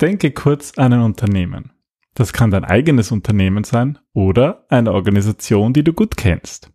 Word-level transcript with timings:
Denke 0.00 0.32
kurz 0.32 0.76
an 0.76 0.92
ein 0.92 1.02
Unternehmen. 1.02 1.70
Das 2.14 2.32
kann 2.32 2.50
dein 2.50 2.64
eigenes 2.64 3.12
Unternehmen 3.12 3.62
sein 3.62 3.98
oder 4.12 4.66
eine 4.68 4.92
Organisation, 4.92 5.72
die 5.72 5.84
du 5.84 5.92
gut 5.92 6.16
kennst. 6.16 6.70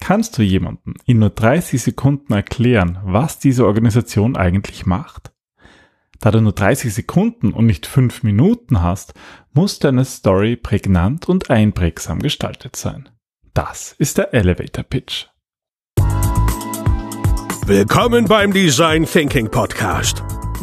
Kannst 0.00 0.36
du 0.36 0.42
jemandem 0.42 0.94
in 1.06 1.20
nur 1.20 1.30
30 1.30 1.80
Sekunden 1.80 2.32
erklären, 2.32 2.98
was 3.04 3.38
diese 3.38 3.64
Organisation 3.64 4.36
eigentlich 4.36 4.86
macht? 4.86 5.32
Da 6.20 6.32
du 6.32 6.40
nur 6.40 6.52
30 6.52 6.92
Sekunden 6.92 7.52
und 7.52 7.66
nicht 7.66 7.86
5 7.86 8.24
Minuten 8.24 8.82
hast, 8.82 9.14
muss 9.52 9.78
deine 9.78 10.04
Story 10.04 10.56
prägnant 10.56 11.28
und 11.28 11.50
einprägsam 11.50 12.18
gestaltet 12.18 12.74
sein. 12.74 13.08
Das 13.52 13.94
ist 13.98 14.18
der 14.18 14.34
Elevator 14.34 14.84
Pitch. 14.84 15.26
Willkommen 17.66 18.26
beim 18.26 18.52
Design 18.52 19.04
Thinking 19.06 19.48
Podcast, 19.50 20.22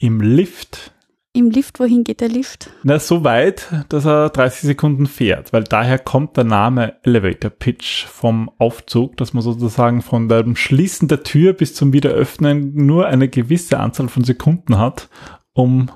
im 0.00 0.20
Lift, 0.20 0.92
im 1.32 1.50
Lift, 1.50 1.78
wohin 1.78 2.02
geht 2.02 2.20
der 2.20 2.28
Lift? 2.28 2.70
Na, 2.82 2.98
so 2.98 3.22
weit, 3.22 3.68
dass 3.88 4.04
er 4.04 4.30
30 4.30 4.62
Sekunden 4.62 5.06
fährt, 5.06 5.52
weil 5.52 5.62
daher 5.62 6.00
kommt 6.00 6.36
der 6.36 6.42
Name 6.42 6.96
Elevator 7.04 7.50
Pitch 7.50 8.04
vom 8.06 8.50
Aufzug, 8.58 9.16
dass 9.16 9.32
man 9.32 9.44
sozusagen 9.44 10.02
von 10.02 10.28
dem 10.28 10.56
Schließen 10.56 11.06
der 11.06 11.22
Tür 11.22 11.52
bis 11.52 11.76
zum 11.76 11.92
Wiederöffnen 11.92 12.74
nur 12.74 13.06
eine 13.06 13.28
gewisse 13.28 13.78
Anzahl 13.78 14.08
von 14.08 14.24
Sekunden 14.24 14.76
hat, 14.76 15.08
um 15.52 15.92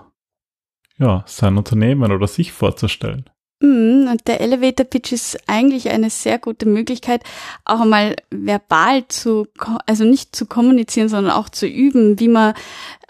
ja, 0.98 1.24
sein 1.26 1.56
Unternehmen 1.56 2.12
oder 2.12 2.28
sich 2.28 2.52
vorzustellen. 2.52 3.28
Mhm, 3.64 4.08
und 4.10 4.28
der 4.28 4.42
Elevator 4.42 4.84
Pitch 4.84 5.12
ist 5.12 5.38
eigentlich 5.46 5.88
eine 5.88 6.10
sehr 6.10 6.38
gute 6.38 6.66
Möglichkeit, 6.66 7.22
auch 7.64 7.80
einmal 7.80 8.16
verbal 8.30 9.08
zu, 9.08 9.46
also 9.86 10.04
nicht 10.04 10.36
zu 10.36 10.44
kommunizieren, 10.44 11.08
sondern 11.08 11.32
auch 11.32 11.48
zu 11.48 11.66
üben, 11.66 12.20
wie 12.20 12.28
man 12.28 12.52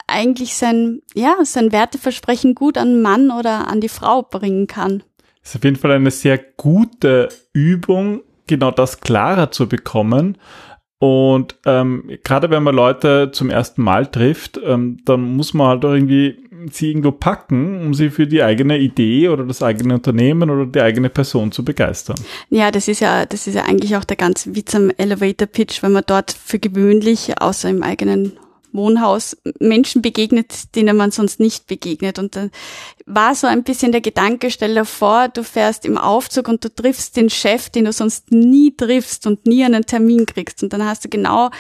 eigentlich 0.06 0.54
sein, 0.54 1.00
ja, 1.14 1.36
sein 1.42 1.72
Werteversprechen 1.72 2.54
gut 2.54 2.78
an 2.78 3.02
Mann 3.02 3.32
oder 3.32 3.66
an 3.66 3.80
die 3.80 3.88
Frau 3.88 4.22
bringen 4.22 4.68
kann. 4.68 5.02
Das 5.40 5.50
ist 5.50 5.56
auf 5.56 5.64
jeden 5.64 5.76
Fall 5.76 5.90
eine 5.90 6.12
sehr 6.12 6.38
gute 6.38 7.30
Übung, 7.52 8.20
genau 8.46 8.70
das 8.70 9.00
klarer 9.00 9.50
zu 9.50 9.68
bekommen. 9.68 10.38
Und 10.98 11.56
ähm, 11.66 12.08
gerade 12.22 12.48
wenn 12.50 12.62
man 12.62 12.76
Leute 12.76 13.30
zum 13.32 13.50
ersten 13.50 13.82
Mal 13.82 14.06
trifft, 14.06 14.60
ähm, 14.64 14.98
dann 15.04 15.34
muss 15.36 15.52
man 15.52 15.66
halt 15.66 15.84
auch 15.84 15.92
irgendwie 15.92 16.43
sie 16.72 16.90
irgendwo 16.90 17.12
packen, 17.12 17.86
um 17.86 17.94
sie 17.94 18.10
für 18.10 18.26
die 18.26 18.42
eigene 18.42 18.78
Idee 18.78 19.28
oder 19.28 19.44
das 19.44 19.62
eigene 19.62 19.94
Unternehmen 19.94 20.50
oder 20.50 20.66
die 20.66 20.80
eigene 20.80 21.08
Person 21.08 21.52
zu 21.52 21.64
begeistern. 21.64 22.16
Ja, 22.50 22.70
das 22.70 22.88
ist 22.88 23.00
ja, 23.00 23.26
das 23.26 23.46
ist 23.46 23.54
ja 23.54 23.64
eigentlich 23.64 23.96
auch 23.96 24.04
der 24.04 24.16
ganze 24.16 24.54
Witz 24.54 24.74
am 24.74 24.90
Elevator 24.96 25.46
Pitch, 25.46 25.82
wenn 25.82 25.92
man 25.92 26.04
dort 26.06 26.32
für 26.32 26.58
gewöhnlich, 26.58 27.40
außer 27.40 27.68
im 27.68 27.82
eigenen 27.82 28.32
Wohnhaus 28.74 29.36
Menschen 29.60 30.02
begegnet, 30.02 30.74
denen 30.74 30.96
man 30.96 31.10
sonst 31.10 31.40
nicht 31.40 31.66
begegnet. 31.66 32.18
Und 32.18 32.36
dann 32.36 32.50
war 33.06 33.34
so 33.34 33.46
ein 33.46 33.62
bisschen 33.62 33.92
der 33.92 34.00
Gedanke, 34.00 34.50
stell 34.50 34.74
dir 34.74 34.84
vor, 34.84 35.28
du 35.28 35.44
fährst 35.44 35.86
im 35.86 35.96
Aufzug 35.96 36.48
und 36.48 36.64
du 36.64 36.74
triffst 36.74 37.16
den 37.16 37.30
Chef, 37.30 37.70
den 37.70 37.86
du 37.86 37.92
sonst 37.92 38.32
nie 38.32 38.74
triffst 38.76 39.26
und 39.26 39.46
nie 39.46 39.64
einen 39.64 39.86
Termin 39.86 40.26
kriegst. 40.26 40.62
Und 40.62 40.72
dann 40.72 40.84
hast 40.84 41.04
du 41.04 41.08
genau 41.08 41.50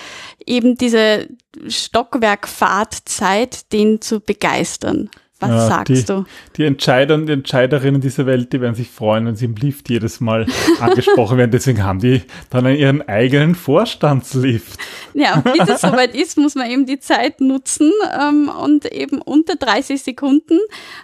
eben 0.44 0.76
diese 0.76 1.28
Stockwerkfahrtzeit, 1.68 3.72
den 3.72 4.00
zu 4.00 4.20
begeistern. 4.20 5.10
Was 5.48 5.50
ja, 5.50 5.66
sagst 5.68 5.90
die, 5.90 6.04
du? 6.04 6.24
Die 6.56 6.64
Entscheider 6.64 7.14
und 7.14 7.28
Entscheiderinnen 7.28 8.00
dieser 8.00 8.26
Welt, 8.26 8.52
die 8.52 8.60
werden 8.60 8.74
sich 8.74 8.90
freuen, 8.90 9.26
wenn 9.26 9.36
sie 9.36 9.44
im 9.46 9.54
Lift 9.54 9.88
jedes 9.90 10.20
Mal 10.20 10.46
angesprochen 10.80 11.38
werden. 11.38 11.50
Deswegen 11.50 11.84
haben 11.84 12.00
die 12.00 12.22
dann 12.50 12.66
ihren 12.66 13.02
eigenen 13.08 13.54
Vorstandslift. 13.54 14.78
Ja, 15.14 15.40
bis 15.40 15.68
es 15.68 15.80
soweit 15.80 16.14
ist, 16.14 16.38
muss 16.38 16.54
man 16.54 16.70
eben 16.70 16.86
die 16.86 16.98
Zeit 16.98 17.40
nutzen 17.40 17.92
ähm, 18.20 18.48
und 18.48 18.90
eben 18.92 19.20
unter 19.20 19.56
30 19.56 20.02
Sekunden, 20.02 20.58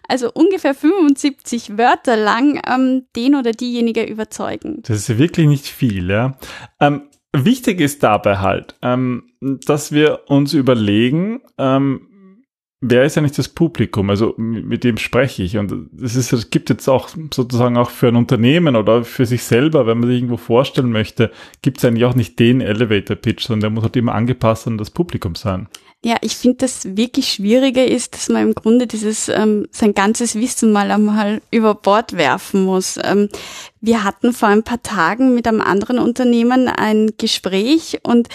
also 0.08 0.30
ungefähr 0.32 0.74
75 0.74 1.78
Wörter 1.78 2.16
lang, 2.16 2.60
ähm, 2.66 3.04
den 3.16 3.34
oder 3.34 3.52
diejenige 3.52 4.04
überzeugen. 4.04 4.82
Das 4.82 4.96
ist 4.96 5.08
ja 5.08 5.18
wirklich 5.18 5.46
nicht 5.46 5.66
viel, 5.66 6.10
ja. 6.10 6.36
Ähm, 6.80 7.02
wichtig 7.32 7.80
ist 7.80 8.02
dabei 8.02 8.38
halt, 8.38 8.76
ähm, 8.82 9.24
dass 9.40 9.92
wir 9.92 10.22
uns 10.26 10.52
überlegen, 10.52 11.40
ähm, 11.58 12.09
wer 12.80 13.04
ist 13.04 13.18
eigentlich 13.18 13.36
das 13.36 13.48
Publikum? 13.48 14.10
Also 14.10 14.34
mit 14.36 14.84
dem 14.84 14.96
spreche 14.96 15.42
ich. 15.42 15.58
Und 15.58 15.90
es 16.02 16.16
ist, 16.16 16.32
es 16.32 16.50
gibt 16.50 16.70
jetzt 16.70 16.88
auch 16.88 17.10
sozusagen 17.32 17.76
auch 17.76 17.90
für 17.90 18.08
ein 18.08 18.16
Unternehmen 18.16 18.76
oder 18.76 19.04
für 19.04 19.26
sich 19.26 19.42
selber, 19.42 19.86
wenn 19.86 19.98
man 19.98 20.08
sich 20.08 20.18
irgendwo 20.18 20.38
vorstellen 20.38 20.90
möchte, 20.90 21.30
gibt 21.62 21.78
es 21.78 21.84
eigentlich 21.84 22.04
auch 22.04 22.14
nicht 22.14 22.38
den 22.38 22.60
Elevator 22.60 23.16
Pitch, 23.16 23.46
sondern 23.46 23.60
der 23.60 23.70
muss 23.70 23.84
halt 23.84 23.96
immer 23.96 24.14
angepasst 24.14 24.66
an 24.66 24.78
das 24.78 24.90
Publikum 24.90 25.34
sein. 25.34 25.68
Ja, 26.02 26.16
ich 26.22 26.34
finde, 26.34 26.56
das 26.58 26.96
wirklich 26.96 27.28
Schwierige 27.30 27.84
ist, 27.84 28.14
dass 28.14 28.30
man 28.30 28.42
im 28.48 28.54
Grunde 28.54 28.86
dieses 28.86 29.28
ähm, 29.28 29.66
sein 29.70 29.92
ganzes 29.92 30.34
Wissen 30.34 30.72
mal 30.72 30.90
einmal 30.90 31.42
über 31.50 31.74
Bord 31.74 32.16
werfen 32.16 32.64
muss. 32.64 32.98
Ähm, 33.04 33.28
wir 33.82 34.02
hatten 34.02 34.32
vor 34.32 34.48
ein 34.48 34.62
paar 34.62 34.82
Tagen 34.82 35.34
mit 35.34 35.46
einem 35.46 35.60
anderen 35.60 35.98
Unternehmen 35.98 36.68
ein 36.68 37.10
Gespräch 37.18 37.98
und 38.02 38.28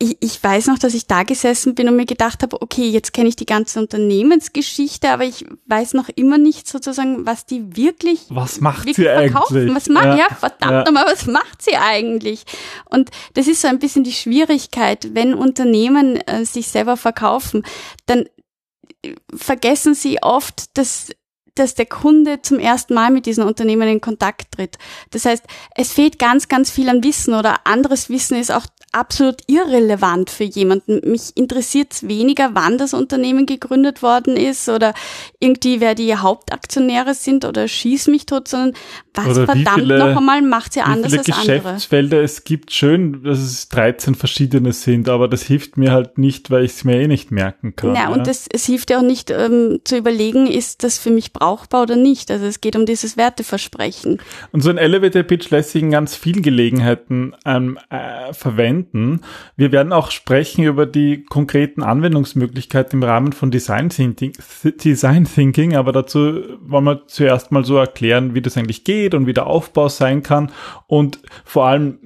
ich, 0.00 0.16
ich 0.20 0.42
weiß 0.42 0.68
noch, 0.68 0.78
dass 0.78 0.94
ich 0.94 1.08
da 1.08 1.24
gesessen 1.24 1.74
bin 1.74 1.88
und 1.88 1.96
mir 1.96 2.06
gedacht 2.06 2.42
habe, 2.42 2.62
okay, 2.62 2.88
jetzt 2.88 3.12
kenne 3.12 3.28
ich 3.28 3.36
die 3.36 3.46
ganze 3.46 3.80
Unternehmensgeschichte, 3.80 5.10
aber 5.10 5.24
ich 5.24 5.44
weiß 5.66 5.94
noch 5.94 6.08
immer 6.10 6.38
nicht 6.38 6.68
sozusagen, 6.68 7.26
was 7.26 7.46
die 7.46 7.76
wirklich 7.76 8.20
Was 8.28 8.60
macht 8.60 8.86
wirklich 8.86 8.96
sie 8.96 9.02
verkaufen. 9.04 9.56
eigentlich? 9.56 9.74
Was 9.74 9.88
macht, 9.88 10.04
ja, 10.04 10.16
ja 10.16 10.28
verdammt 10.28 10.72
ja. 10.72 10.84
nochmal, 10.84 11.06
was 11.06 11.26
macht 11.26 11.62
sie 11.62 11.76
eigentlich? 11.76 12.44
Und 12.84 13.10
das 13.34 13.48
ist 13.48 13.60
so 13.60 13.68
ein 13.68 13.80
bisschen 13.80 14.04
die 14.04 14.12
Schwierigkeit, 14.12 15.14
wenn 15.14 15.34
Unternehmen 15.34 16.16
äh, 16.28 16.44
sich 16.44 16.68
selber 16.68 16.96
verkaufen, 16.96 17.64
dann 18.06 18.26
äh, 19.02 19.14
vergessen 19.34 19.94
sie 19.94 20.22
oft, 20.22 20.76
dass 20.78 21.08
dass 21.54 21.74
der 21.74 21.86
Kunde 21.86 22.40
zum 22.40 22.60
ersten 22.60 22.94
Mal 22.94 23.10
mit 23.10 23.26
diesen 23.26 23.42
Unternehmen 23.42 23.88
in 23.88 24.00
Kontakt 24.00 24.52
tritt. 24.52 24.78
Das 25.10 25.24
heißt, 25.24 25.44
es 25.74 25.92
fehlt 25.92 26.20
ganz, 26.20 26.46
ganz 26.46 26.70
viel 26.70 26.88
an 26.88 27.02
Wissen 27.02 27.34
oder 27.34 27.66
anderes 27.66 28.08
Wissen 28.08 28.38
ist 28.38 28.52
auch 28.52 28.66
absolut 28.92 29.36
irrelevant 29.46 30.30
für 30.30 30.44
jemanden. 30.44 31.00
Mich 31.10 31.36
interessiert 31.36 31.92
es 31.92 32.08
weniger, 32.08 32.50
wann 32.54 32.78
das 32.78 32.94
Unternehmen 32.94 33.44
gegründet 33.44 34.02
worden 34.02 34.36
ist 34.36 34.68
oder 34.68 34.94
irgendwie, 35.40 35.80
wer 35.80 35.94
die 35.94 36.14
Hauptaktionäre 36.16 37.14
sind 37.14 37.44
oder 37.44 37.68
schieß 37.68 38.08
mich 38.08 38.26
tot, 38.26 38.48
sondern 38.48 38.74
was 39.14 39.36
oder 39.36 39.46
verdammt 39.46 39.80
viele, 39.80 39.98
noch 39.98 40.16
einmal 40.16 40.42
macht 40.42 40.72
sie 40.72 40.80
anders 40.80 41.12
als 41.12 41.30
andere. 41.30 41.58
Geschäftsfelder 41.58 42.22
es 42.22 42.44
gibt, 42.44 42.72
schön, 42.72 43.22
dass 43.24 43.38
es 43.38 43.68
13 43.68 44.14
verschiedene 44.14 44.72
sind, 44.72 45.08
aber 45.08 45.28
das 45.28 45.42
hilft 45.42 45.76
mir 45.76 45.92
halt 45.92 46.16
nicht, 46.16 46.50
weil 46.50 46.64
ich 46.64 46.72
es 46.72 46.84
mir 46.84 47.00
eh 47.00 47.08
nicht 47.08 47.30
merken 47.30 47.76
kann. 47.76 47.94
Ja, 47.94 48.02
ja. 48.02 48.08
und 48.08 48.26
das, 48.26 48.46
es 48.50 48.64
hilft 48.64 48.90
ja 48.90 48.98
auch 48.98 49.02
nicht 49.02 49.30
ähm, 49.30 49.80
zu 49.84 49.98
überlegen, 49.98 50.46
ist 50.46 50.82
das 50.82 50.98
für 50.98 51.10
mich 51.10 51.32
brauchbar 51.32 51.82
oder 51.82 51.96
nicht. 51.96 52.30
Also 52.30 52.46
es 52.46 52.60
geht 52.60 52.76
um 52.76 52.86
dieses 52.86 53.16
Werteversprechen. 53.16 54.18
Und 54.52 54.62
so 54.62 54.70
ein 54.70 54.78
Elevator 54.78 55.24
Pitch 55.24 55.50
lässt 55.50 55.72
sich 55.72 55.82
in 55.82 55.90
ganz 55.90 56.14
vielen 56.14 56.42
Gelegenheiten 56.42 57.34
ähm, 57.44 57.78
äh, 57.90 58.32
verwenden 58.32 58.77
verwenden. 58.78 59.20
Wir 59.56 59.72
werden 59.72 59.92
auch 59.92 60.10
sprechen 60.10 60.64
über 60.64 60.86
die 60.86 61.24
konkreten 61.24 61.82
Anwendungsmöglichkeiten 61.82 62.98
im 62.98 63.02
Rahmen 63.02 63.32
von 63.32 63.50
Design 63.50 63.90
Thinking, 63.90 64.32
Design 64.84 65.24
Thinking, 65.24 65.76
aber 65.76 65.92
dazu 65.92 66.42
wollen 66.60 66.84
wir 66.84 67.06
zuerst 67.06 67.52
mal 67.52 67.64
so 67.64 67.76
erklären, 67.76 68.34
wie 68.34 68.42
das 68.42 68.56
eigentlich 68.56 68.84
geht 68.84 69.14
und 69.14 69.26
wie 69.26 69.34
der 69.34 69.46
Aufbau 69.46 69.88
sein 69.88 70.22
kann 70.22 70.50
und 70.86 71.20
vor 71.44 71.66
allem, 71.66 71.98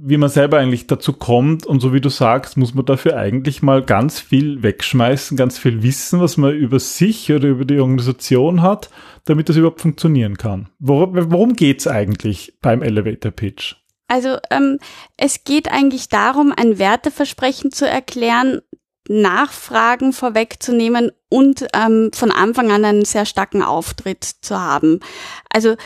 wie 0.00 0.16
man 0.16 0.28
selber 0.28 0.58
eigentlich 0.58 0.86
dazu 0.86 1.12
kommt 1.12 1.66
und 1.66 1.80
so 1.80 1.92
wie 1.92 2.00
du 2.00 2.08
sagst, 2.08 2.56
muss 2.56 2.74
man 2.74 2.84
dafür 2.84 3.16
eigentlich 3.16 3.62
mal 3.62 3.82
ganz 3.82 4.20
viel 4.20 4.62
wegschmeißen, 4.62 5.36
ganz 5.36 5.58
viel 5.58 5.82
wissen, 5.82 6.20
was 6.20 6.36
man 6.36 6.54
über 6.54 6.78
sich 6.78 7.32
oder 7.32 7.48
über 7.48 7.64
die 7.64 7.78
Organisation 7.78 8.62
hat, 8.62 8.90
damit 9.24 9.48
das 9.48 9.56
überhaupt 9.56 9.80
funktionieren 9.80 10.36
kann. 10.36 10.68
Worum, 10.78 11.30
worum 11.30 11.54
geht's 11.54 11.86
eigentlich 11.86 12.54
beim 12.62 12.82
Elevator 12.82 13.32
Pitch? 13.32 13.76
Also 14.08 14.38
ähm, 14.50 14.78
es 15.16 15.44
geht 15.44 15.70
eigentlich 15.70 16.08
darum, 16.08 16.52
ein 16.56 16.78
Werteversprechen 16.78 17.70
zu 17.70 17.88
erklären, 17.88 18.62
Nachfragen 19.08 20.12
vorwegzunehmen 20.12 21.12
und 21.30 21.66
ähm, 21.74 22.10
von 22.12 22.30
Anfang 22.30 22.70
an 22.70 22.84
einen 22.84 23.04
sehr 23.04 23.26
starken 23.26 23.62
Auftritt 23.62 24.24
zu 24.24 24.60
haben. 24.60 25.00
Also 25.50 25.76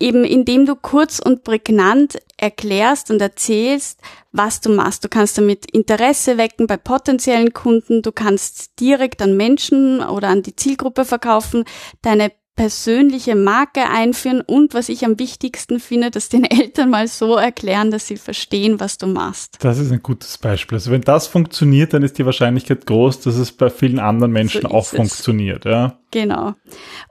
eben 0.00 0.24
indem 0.24 0.64
du 0.64 0.74
kurz 0.74 1.18
und 1.18 1.44
prägnant 1.44 2.18
erklärst 2.36 3.10
und 3.10 3.20
erzählst, 3.20 4.00
was 4.32 4.60
du 4.60 4.70
machst. 4.70 5.04
Du 5.04 5.08
kannst 5.08 5.36
damit 5.36 5.70
Interesse 5.70 6.38
wecken 6.38 6.66
bei 6.66 6.78
potenziellen 6.78 7.52
Kunden, 7.52 8.02
du 8.02 8.10
kannst 8.10 8.80
direkt 8.80 9.20
an 9.20 9.36
Menschen 9.36 10.00
oder 10.00 10.28
an 10.28 10.42
die 10.42 10.56
Zielgruppe 10.56 11.04
verkaufen, 11.04 11.64
deine 12.02 12.32
persönliche 12.60 13.36
Marke 13.36 13.88
einführen 13.88 14.42
und 14.42 14.74
was 14.74 14.90
ich 14.90 15.06
am 15.06 15.18
wichtigsten 15.18 15.80
finde, 15.80 16.10
dass 16.10 16.28
den 16.28 16.44
Eltern 16.44 16.90
mal 16.90 17.08
so 17.08 17.36
erklären, 17.36 17.90
dass 17.90 18.06
sie 18.06 18.18
verstehen, 18.18 18.80
was 18.80 18.98
du 18.98 19.06
machst. 19.06 19.56
Das 19.60 19.78
ist 19.78 19.90
ein 19.90 20.02
gutes 20.02 20.36
Beispiel. 20.36 20.76
Also 20.76 20.90
wenn 20.90 21.00
das 21.00 21.26
funktioniert, 21.26 21.94
dann 21.94 22.02
ist 22.02 22.18
die 22.18 22.26
Wahrscheinlichkeit 22.26 22.84
groß, 22.84 23.20
dass 23.20 23.36
es 23.36 23.52
bei 23.52 23.70
vielen 23.70 23.98
anderen 23.98 24.30
Menschen 24.32 24.60
so 24.60 24.68
auch 24.68 24.82
es. 24.82 24.90
funktioniert, 24.90 25.64
ja. 25.64 26.00
Genau. 26.10 26.52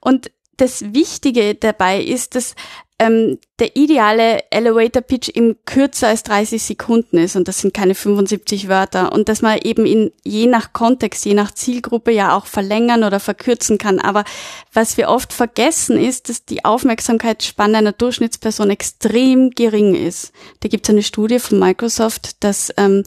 Und 0.01 0.29
das 0.61 0.93
Wichtige 0.93 1.55
dabei 1.55 2.01
ist, 2.01 2.35
dass 2.35 2.55
ähm, 3.01 3.39
der 3.59 3.77
ideale 3.77 4.43
Elevator 4.51 5.01
Pitch 5.01 5.29
eben 5.29 5.55
kürzer 5.65 6.09
als 6.09 6.23
30 6.23 6.61
Sekunden 6.61 7.17
ist 7.17 7.37
und 7.37 7.47
das 7.47 7.59
sind 7.59 7.73
keine 7.73 7.95
75 7.95 8.67
Wörter 8.67 9.13
und 9.13 9.29
dass 9.29 9.41
man 9.41 9.57
eben 9.59 9.85
in 9.85 10.11
je 10.25 10.47
nach 10.47 10.73
Kontext, 10.73 11.25
je 11.25 11.33
nach 11.33 11.51
Zielgruppe 11.51 12.11
ja 12.11 12.35
auch 12.35 12.45
verlängern 12.45 13.05
oder 13.05 13.21
verkürzen 13.21 13.77
kann. 13.77 13.99
Aber 13.99 14.25
was 14.73 14.97
wir 14.97 15.07
oft 15.07 15.31
vergessen 15.31 15.97
ist, 15.97 16.27
dass 16.27 16.43
die 16.43 16.65
Aufmerksamkeitsspanne 16.65 17.77
einer 17.77 17.93
Durchschnittsperson 17.93 18.69
extrem 18.69 19.51
gering 19.51 19.95
ist. 19.95 20.33
Da 20.59 20.67
gibt 20.67 20.85
es 20.85 20.89
eine 20.89 21.03
Studie 21.03 21.39
von 21.39 21.57
Microsoft, 21.57 22.43
dass 22.43 22.73
ähm, 22.75 23.03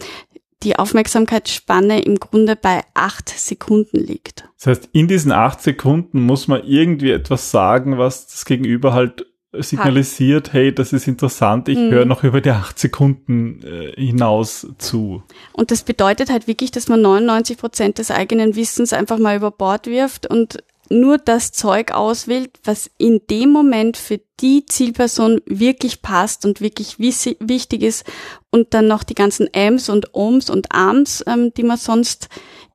die 0.63 0.77
Aufmerksamkeitsspanne 0.79 2.03
im 2.03 2.17
Grunde 2.17 2.57
bei 2.57 2.83
acht 2.95 3.29
Sekunden 3.29 3.99
liegt. 3.99 4.49
Das 4.59 4.67
heißt, 4.67 4.89
in 4.93 5.09
diesen 5.09 5.33
acht 5.33 5.61
Sekunden 5.61 6.21
muss 6.21 6.49
man 6.49 6.65
irgendwie 6.65 7.11
etwas 7.11 7.51
sagen, 7.51 7.99
was 7.99 8.27
das 8.27 8.45
Gegenüber 8.45 8.93
halt 8.93 9.27
signalisiert, 9.53 10.53
hey, 10.55 10.75
das 10.75 10.93
ist 10.93 11.07
interessant, 11.07 11.69
ich 11.69 11.77
mhm. 11.77 11.91
höre 11.91 12.05
noch 12.07 12.25
über 12.25 12.41
die 12.41 12.51
acht 12.51 12.79
Sekunden 12.79 13.61
äh, 13.63 13.93
hinaus 14.01 14.67
zu. 14.79 15.23
Und 15.53 15.71
das 15.71 15.83
bedeutet 15.83 16.31
halt 16.31 16.47
wirklich, 16.47 16.71
dass 16.71 16.89
man 16.89 17.03
99 17.03 17.59
Prozent 17.59 17.99
des 17.99 18.11
eigenen 18.11 18.57
Wissens 18.57 18.95
einfach 18.95 19.19
mal 19.19 19.37
über 19.37 19.51
Bord 19.51 19.87
wirft 19.87 20.27
und 20.27 20.65
nur 20.89 21.19
das 21.19 21.53
Zeug 21.53 21.93
auswählt, 21.93 22.59
was 22.65 22.91
in 22.99 23.23
dem 23.31 23.51
Moment 23.51 23.97
für 23.97 24.21
die 24.41 24.67
Zielperson 24.67 25.41
wirklich 25.47 26.03
passt 26.03 26.45
und 26.45 26.61
wirklich 26.61 26.99
wichtig 26.99 27.83
ist 27.83 28.05
und 28.51 28.75
dann 28.75 28.89
noch 28.89 29.03
die 29.03 29.15
ganzen 29.15 29.49
Ams 29.55 29.89
und 29.89 30.15
Ohms 30.15 30.51
und 30.51 30.73
Arms, 30.73 31.25
ähm, 31.27 31.55
die 31.55 31.63
man 31.63 31.79
sonst 31.79 32.29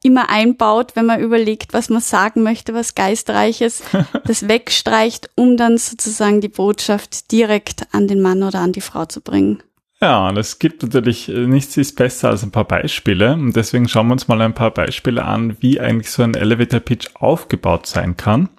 immer 0.04 0.30
einbaut, 0.30 0.96
wenn 0.96 1.06
man 1.06 1.20
überlegt, 1.20 1.74
was 1.74 1.90
man 1.90 2.02
sagen 2.02 2.44
möchte, 2.44 2.74
was 2.74 2.96
Geistreiches, 2.96 3.84
das 4.26 4.48
wegstreicht, 4.48 5.30
um 5.36 5.58
dann 5.58 5.78
sozusagen 5.78 6.42
die 6.42 6.50
Botschaft 6.50 7.32
direkt 7.32 7.88
an 7.92 8.08
den 8.08 8.22
Mann 8.22 8.44
oder 8.44 8.60
an 8.60 8.72
die 8.72 8.82
Frau 8.82 9.06
zu 9.06 9.22
bringen. 9.22 9.62
Ja, 10.00 10.30
und 10.30 10.38
es 10.38 10.60
gibt 10.60 10.84
natürlich 10.84 11.28
äh, 11.28 11.48
nichts 11.48 11.76
ist 11.76 11.96
besser 11.96 12.30
als 12.30 12.44
ein 12.44 12.52
paar 12.52 12.68
Beispiele. 12.68 13.34
Und 13.34 13.56
deswegen 13.56 13.88
schauen 13.88 14.08
wir 14.08 14.14
uns 14.14 14.28
mal 14.28 14.40
ein 14.42 14.54
paar 14.54 14.70
Beispiele 14.70 15.26
an, 15.26 15.58
wie 15.60 15.80
eigentlich 15.80 16.12
so 16.12 16.22
ein 16.22 16.36
Elevator 16.36 16.80
Pitch 16.80 17.08
aufgebaut 17.16 17.88
sein 17.88 18.16
kann. 18.16 18.50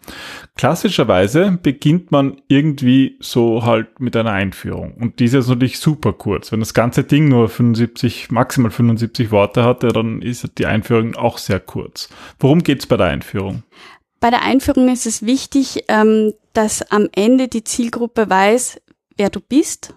Klassischerweise 0.57 1.57
beginnt 1.63 2.11
man 2.11 2.43
irgendwie 2.49 3.19
so 3.21 3.65
halt 3.65 4.01
mit 4.01 4.17
einer 4.17 4.33
Einführung. 4.33 4.95
Und 4.95 5.21
diese 5.21 5.39
ist 5.39 5.49
natürlich 5.49 5.79
super 5.79 6.13
kurz. 6.13 6.51
Wenn 6.51 6.59
das 6.59 6.75
ganze 6.75 7.05
Ding 7.05 7.29
nur 7.29 7.49
75, 7.49 8.33
maximal 8.33 8.73
75 8.73 9.31
Worte 9.31 9.63
hat, 9.63 9.85
dann 9.85 10.23
ist 10.23 10.59
die 10.59 10.67
Einführung 10.67 11.15
auch 11.15 11.39
sehr 11.39 11.61
kurz. 11.61 12.09
Worum 12.41 12.65
geht's 12.65 12.87
bei 12.87 12.97
der 12.97 13.07
Einführung? 13.07 13.63
Bei 14.19 14.31
der 14.31 14.43
Einführung 14.43 14.89
ist 14.89 15.07
es 15.07 15.25
wichtig, 15.25 15.85
ähm, 15.87 16.33
dass 16.53 16.91
am 16.91 17.09
Ende 17.13 17.47
die 17.47 17.63
Zielgruppe 17.63 18.29
weiß, 18.29 18.81
wer 19.17 19.31
du 19.31 19.39
bist, 19.39 19.95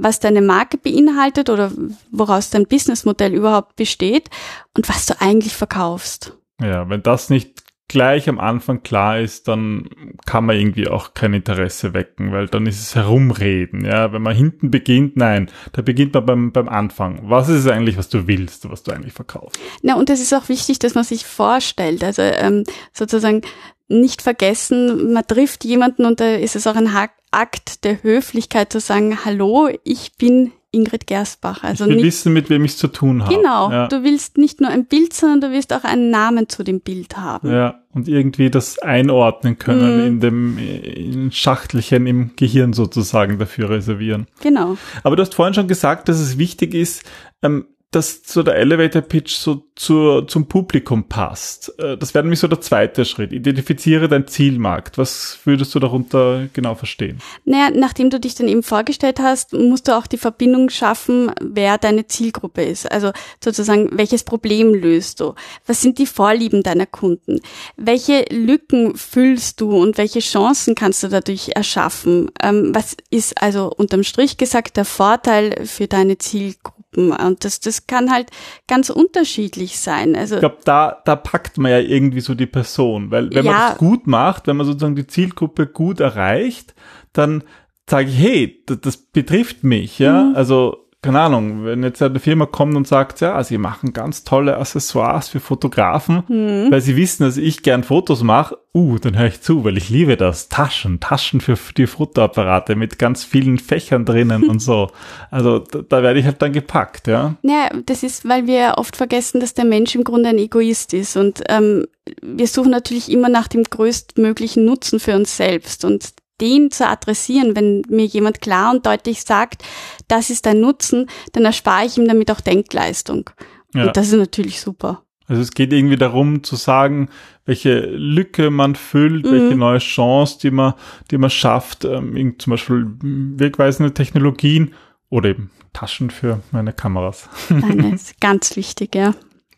was 0.00 0.20
deine 0.20 0.40
Marke 0.40 0.78
beinhaltet 0.78 1.50
oder 1.50 1.70
woraus 2.10 2.50
dein 2.50 2.66
Businessmodell 2.66 3.34
überhaupt 3.34 3.76
besteht 3.76 4.30
und 4.76 4.88
was 4.88 5.06
du 5.06 5.20
eigentlich 5.20 5.54
verkaufst. 5.54 6.36
Ja, 6.60 6.88
wenn 6.88 7.02
das 7.02 7.30
nicht 7.30 7.62
gleich 7.88 8.28
am 8.28 8.38
Anfang 8.38 8.82
klar 8.82 9.18
ist, 9.18 9.48
dann 9.48 9.90
kann 10.24 10.46
man 10.46 10.56
irgendwie 10.56 10.86
auch 10.88 11.12
kein 11.12 11.34
Interesse 11.34 11.92
wecken, 11.92 12.30
weil 12.30 12.46
dann 12.46 12.66
ist 12.66 12.80
es 12.80 12.94
herumreden. 12.94 13.84
Ja, 13.84 14.12
wenn 14.12 14.22
man 14.22 14.34
hinten 14.34 14.70
beginnt, 14.70 15.16
nein, 15.16 15.50
da 15.72 15.82
beginnt 15.82 16.14
man 16.14 16.24
beim, 16.24 16.52
beim 16.52 16.68
Anfang. 16.68 17.18
Was 17.24 17.48
ist 17.48 17.64
es 17.64 17.66
eigentlich, 17.66 17.98
was 17.98 18.08
du 18.08 18.28
willst, 18.28 18.70
was 18.70 18.84
du 18.84 18.92
eigentlich 18.92 19.12
verkaufst? 19.12 19.58
Na, 19.82 19.96
und 19.96 20.08
es 20.08 20.20
ist 20.20 20.32
auch 20.32 20.48
wichtig, 20.48 20.78
dass 20.78 20.94
man 20.94 21.02
sich 21.02 21.26
vorstellt. 21.26 22.04
Also 22.04 22.22
ähm, 22.22 22.62
sozusagen 22.92 23.42
nicht 23.90 24.22
vergessen, 24.22 25.12
man 25.12 25.26
trifft 25.26 25.64
jemanden 25.64 26.06
und 26.06 26.20
da 26.20 26.34
ist 26.34 26.56
es 26.56 26.66
auch 26.66 26.76
ein 26.76 26.94
Akt 27.32 27.84
der 27.84 28.02
Höflichkeit 28.02 28.72
zu 28.72 28.80
sagen, 28.80 29.24
hallo, 29.24 29.68
ich 29.84 30.12
bin 30.16 30.52
Ingrid 30.72 31.06
Gersbach. 31.08 31.64
Also 31.64 31.84
ich 31.84 31.90
will 31.90 31.96
nicht, 31.96 32.06
wissen, 32.06 32.32
mit 32.32 32.48
wem 32.48 32.64
ich 32.64 32.72
es 32.72 32.78
zu 32.78 32.88
tun 32.88 33.24
habe. 33.24 33.34
Genau, 33.34 33.70
ja. 33.70 33.88
du 33.88 34.04
willst 34.04 34.38
nicht 34.38 34.60
nur 34.60 34.70
ein 34.70 34.86
Bild, 34.86 35.12
sondern 35.12 35.40
du 35.40 35.50
willst 35.50 35.72
auch 35.72 35.82
einen 35.82 36.10
Namen 36.10 36.48
zu 36.48 36.62
dem 36.62 36.80
Bild 36.80 37.16
haben. 37.16 37.50
Ja, 37.50 37.80
und 37.92 38.06
irgendwie 38.06 38.50
das 38.50 38.78
einordnen 38.78 39.58
können 39.58 40.00
mhm. 40.00 40.06
in 40.06 40.20
dem 40.20 40.58
in 40.58 41.32
Schachtelchen 41.32 42.06
im 42.06 42.30
Gehirn 42.36 42.72
sozusagen 42.72 43.38
dafür 43.38 43.70
reservieren. 43.70 44.28
Genau. 44.40 44.76
Aber 45.02 45.16
du 45.16 45.22
hast 45.22 45.34
vorhin 45.34 45.54
schon 45.54 45.66
gesagt, 45.66 46.08
dass 46.08 46.20
es 46.20 46.38
wichtig 46.38 46.74
ist, 46.74 47.02
ähm, 47.42 47.66
dass 47.90 48.22
so 48.24 48.44
der 48.44 48.54
Elevator 48.54 49.02
Pitch 49.02 49.34
so 49.34 49.64
zur, 49.74 50.28
zum 50.28 50.46
Publikum 50.46 51.08
passt. 51.08 51.76
Äh, 51.80 51.96
das 51.96 52.14
wäre 52.14 52.22
nämlich 52.22 52.38
so 52.38 52.46
der 52.46 52.60
zweite 52.60 53.04
Schritt. 53.04 53.32
Identifiziere 53.32 54.08
dein 54.08 54.28
Zielmarkt. 54.28 54.96
Was 54.96 55.40
würdest 55.44 55.74
du 55.74 55.80
darunter 55.80 56.48
genau 56.52 56.76
verstehen? 56.76 57.18
Naja, 57.44 57.70
nachdem 57.74 58.10
du 58.10 58.20
dich 58.20 58.36
dann 58.36 58.46
eben 58.46 58.62
vorgestellt 58.62 59.18
hast, 59.18 59.54
musst 59.54 59.88
du 59.88 59.96
auch 59.96 60.06
die 60.06 60.18
Verbindung 60.18 60.70
schaffen, 60.70 61.32
wer 61.40 61.78
deine 61.78 62.06
Zielgruppe 62.06 62.62
ist. 62.62 62.90
Also 62.90 63.10
sozusagen, 63.42 63.88
welches 63.92 64.22
Problem 64.22 64.72
löst 64.72 65.18
du? 65.18 65.34
Was 65.66 65.82
sind 65.82 65.98
die 65.98 66.06
Vorlieben 66.06 66.62
deiner 66.62 66.86
Kunden? 66.86 67.40
Welche 67.76 68.24
Lücken 68.30 68.94
füllst 68.94 69.60
du 69.60 69.76
und 69.76 69.98
welche 69.98 70.20
Chancen 70.20 70.76
kannst 70.76 71.02
du 71.02 71.08
dadurch 71.08 71.50
erschaffen? 71.56 72.30
Ähm, 72.40 72.72
was 72.72 72.96
ist 73.10 73.42
also 73.42 73.72
unterm 73.76 74.04
Strich 74.04 74.36
gesagt 74.36 74.76
der 74.76 74.84
Vorteil 74.84 75.66
für 75.66 75.88
deine 75.88 76.18
Zielgruppe? 76.18 76.79
Gruppen. 76.90 77.12
Und 77.12 77.44
das, 77.44 77.60
das 77.60 77.86
kann 77.86 78.10
halt 78.10 78.30
ganz 78.66 78.90
unterschiedlich 78.90 79.78
sein. 79.78 80.16
Also 80.16 80.36
ich 80.36 80.40
glaube, 80.40 80.58
da, 80.64 81.00
da 81.04 81.16
packt 81.16 81.58
man 81.58 81.70
ja 81.70 81.78
irgendwie 81.78 82.20
so 82.20 82.34
die 82.34 82.46
Person, 82.46 83.10
weil 83.10 83.30
wenn 83.34 83.44
ja. 83.44 83.52
man 83.52 83.60
das 83.68 83.78
gut 83.78 84.06
macht, 84.06 84.46
wenn 84.46 84.56
man 84.56 84.66
sozusagen 84.66 84.96
die 84.96 85.06
Zielgruppe 85.06 85.66
gut 85.66 86.00
erreicht, 86.00 86.74
dann 87.12 87.44
sage 87.88 88.08
ich, 88.08 88.18
hey, 88.18 88.62
das, 88.66 88.80
das 88.80 88.96
betrifft 88.96 89.64
mich, 89.64 89.98
ja. 89.98 90.24
Mhm. 90.24 90.36
Also 90.36 90.89
keine 91.02 91.20
Ahnung, 91.20 91.64
wenn 91.64 91.82
jetzt 91.82 92.02
eine 92.02 92.20
Firma 92.20 92.44
kommt 92.44 92.76
und 92.76 92.86
sagt, 92.86 93.22
ja, 93.22 93.42
sie 93.42 93.56
machen 93.56 93.94
ganz 93.94 94.22
tolle 94.22 94.58
Accessoires 94.58 95.28
für 95.28 95.40
Fotografen, 95.40 96.24
mhm. 96.28 96.70
weil 96.70 96.82
sie 96.82 96.94
wissen, 96.94 97.22
dass 97.22 97.38
ich 97.38 97.62
gern 97.62 97.84
Fotos 97.84 98.22
mache, 98.22 98.58
uh, 98.74 98.98
dann 98.98 99.18
höre 99.18 99.28
ich 99.28 99.40
zu, 99.40 99.64
weil 99.64 99.78
ich 99.78 99.88
liebe 99.88 100.18
das. 100.18 100.50
Taschen, 100.50 101.00
Taschen 101.00 101.40
für 101.40 101.56
die 101.74 101.86
Fotoapparate 101.86 102.76
mit 102.76 102.98
ganz 102.98 103.24
vielen 103.24 103.58
Fächern 103.58 104.04
drinnen 104.04 104.44
und 104.44 104.60
so. 104.60 104.90
Also 105.30 105.60
da, 105.60 105.82
da, 105.88 106.02
werde 106.02 106.18
ich 106.18 106.26
halt 106.26 106.42
dann 106.42 106.52
gepackt, 106.52 107.06
ja. 107.06 107.36
Ja, 107.42 107.70
das 107.86 108.02
ist, 108.02 108.28
weil 108.28 108.46
wir 108.46 108.74
oft 108.76 108.96
vergessen, 108.96 109.40
dass 109.40 109.54
der 109.54 109.64
Mensch 109.64 109.94
im 109.94 110.02
Grunde 110.02 110.30
ein 110.30 110.38
Egoist 110.38 110.92
ist 110.92 111.16
und 111.16 111.42
ähm, 111.48 111.86
wir 112.20 112.46
suchen 112.48 112.70
natürlich 112.70 113.10
immer 113.10 113.28
nach 113.28 113.46
dem 113.46 113.62
größtmöglichen 113.62 114.64
Nutzen 114.64 114.98
für 114.98 115.14
uns 115.14 115.36
selbst 115.36 115.84
und 115.84 116.12
den 116.40 116.70
zu 116.70 116.86
adressieren, 116.86 117.56
wenn 117.56 117.82
mir 117.88 118.06
jemand 118.06 118.40
klar 118.40 118.72
und 118.72 118.86
deutlich 118.86 119.22
sagt, 119.22 119.62
das 120.08 120.30
ist 120.30 120.46
ein 120.46 120.60
Nutzen, 120.60 121.08
dann 121.32 121.44
erspare 121.44 121.86
ich 121.86 121.98
ihm 121.98 122.08
damit 122.08 122.30
auch 122.30 122.40
Denkleistung. 122.40 123.30
Ja. 123.74 123.86
Und 123.86 123.96
das 123.96 124.08
ist 124.08 124.18
natürlich 124.18 124.60
super. 124.60 125.02
Also 125.26 125.42
es 125.42 125.52
geht 125.52 125.72
irgendwie 125.72 125.96
darum 125.96 126.42
zu 126.42 126.56
sagen, 126.56 127.08
welche 127.44 127.78
Lücke 127.80 128.50
man 128.50 128.74
füllt, 128.74 129.24
mhm. 129.24 129.30
welche 129.30 129.56
neue 129.56 129.78
Chance, 129.78 130.38
die 130.42 130.50
man, 130.50 130.74
die 131.12 131.18
man 131.18 131.30
schafft, 131.30 131.84
ähm, 131.84 132.34
zum 132.38 132.50
Beispiel 132.50 132.86
wegweisende 133.00 133.94
Technologien 133.94 134.74
oder 135.08 135.28
eben 135.30 135.50
Taschen 135.72 136.10
für 136.10 136.40
meine 136.50 136.72
Kameras. 136.72 137.28
Nein, 137.48 137.92
ist 137.92 138.20
ganz 138.20 138.56
wichtig, 138.56 138.96
ja. 138.96 139.14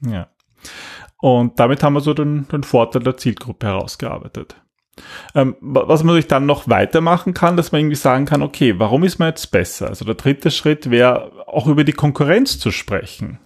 Ja. 0.07 0.29
Und 1.23 1.59
damit 1.59 1.83
haben 1.83 1.95
wir 1.95 2.01
so 2.01 2.13
den, 2.13 2.47
den 2.49 2.65
Vorteil 2.65 3.03
der 3.03 3.17
Zielgruppe 3.17 3.69
herausgearbeitet. 3.69 4.57
Ähm, 5.35 5.57
was 5.61 6.01
man 6.01 6.09
natürlich 6.09 6.29
dann 6.29 6.47
noch 6.47 6.69
weitermachen 6.69 7.35
kann, 7.35 7.57
dass 7.57 7.73
man 7.73 7.81
irgendwie 7.81 7.97
sagen 7.97 8.27
kann, 8.27 8.43
okay, 8.43 8.75
warum 8.79 9.05
ist 9.05 9.19
man 9.19 9.29
jetzt 9.29 9.51
besser? 9.51 9.89
Also 9.89 10.05
der 10.05 10.15
dritte 10.15 10.51
Schritt 10.51 10.91
wäre 10.91 11.33
auch 11.47 11.67
über 11.67 11.85
die 11.85 11.93
Konkurrenz 11.93 12.59
zu 12.59 12.71
sprechen. 12.71 13.39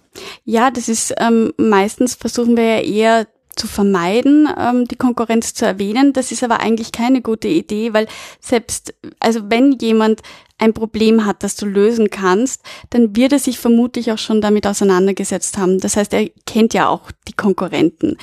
Ja, 0.45 0.71
das 0.71 0.89
ist 0.89 1.13
ähm, 1.17 1.53
meistens 1.57 2.15
versuchen 2.15 2.57
wir 2.57 2.63
ja 2.63 2.81
eher 2.81 3.27
zu 3.57 3.67
vermeiden, 3.67 4.47
ähm, 4.57 4.87
die 4.87 4.95
Konkurrenz 4.95 5.53
zu 5.53 5.65
erwähnen. 5.65 6.13
Das 6.13 6.31
ist 6.31 6.43
aber 6.43 6.59
eigentlich 6.59 6.91
keine 6.91 7.21
gute 7.21 7.47
Idee, 7.47 7.93
weil 7.93 8.07
selbst, 8.39 8.93
also 9.19 9.41
wenn 9.49 9.73
jemand 9.73 10.21
ein 10.59 10.73
Problem 10.73 11.25
hat, 11.25 11.43
das 11.43 11.55
du 11.55 11.65
lösen 11.65 12.09
kannst, 12.09 12.61
dann 12.89 13.15
wird 13.15 13.33
er 13.33 13.39
sich 13.39 13.59
vermutlich 13.59 14.11
auch 14.11 14.17
schon 14.17 14.41
damit 14.41 14.65
auseinandergesetzt 14.65 15.57
haben. 15.57 15.79
Das 15.79 15.97
heißt, 15.97 16.13
er 16.13 16.29
kennt 16.45 16.73
ja 16.73 16.87
auch 16.87 17.11
die 17.27 17.33
Konkurrenten. 17.33 18.17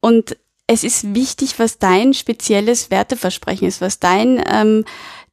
Und 0.00 0.36
es 0.72 0.84
ist 0.84 1.14
wichtig, 1.14 1.58
was 1.58 1.78
dein 1.78 2.14
spezielles 2.14 2.90
Werteversprechen 2.90 3.68
ist, 3.68 3.80
was 3.80 3.98
dein, 3.98 4.42
ähm, 4.50 4.84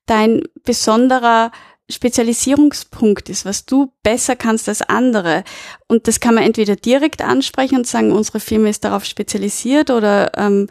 dein 0.06 0.44
besonderer 0.66 1.52
Spezialisierungspunkt 1.90 3.30
ist, 3.30 3.46
was 3.46 3.66
du 3.66 3.92
besser 4.04 4.36
kannst 4.36 4.70
als 4.70 4.82
andere. 4.82 5.44
Und 5.88 6.08
das 6.08 6.20
kann 6.20 6.36
man 6.36 6.44
entweder 6.44 6.76
direkt 6.76 7.22
ansprechen 7.22 7.78
und 7.78 7.88
sagen, 7.88 8.12
unsere 8.12 8.40
Firma 8.40 8.68
ist 8.70 8.84
darauf 8.84 9.06
spezialisiert 9.06 9.90
oder 9.90 10.38
ähm, 10.38 10.68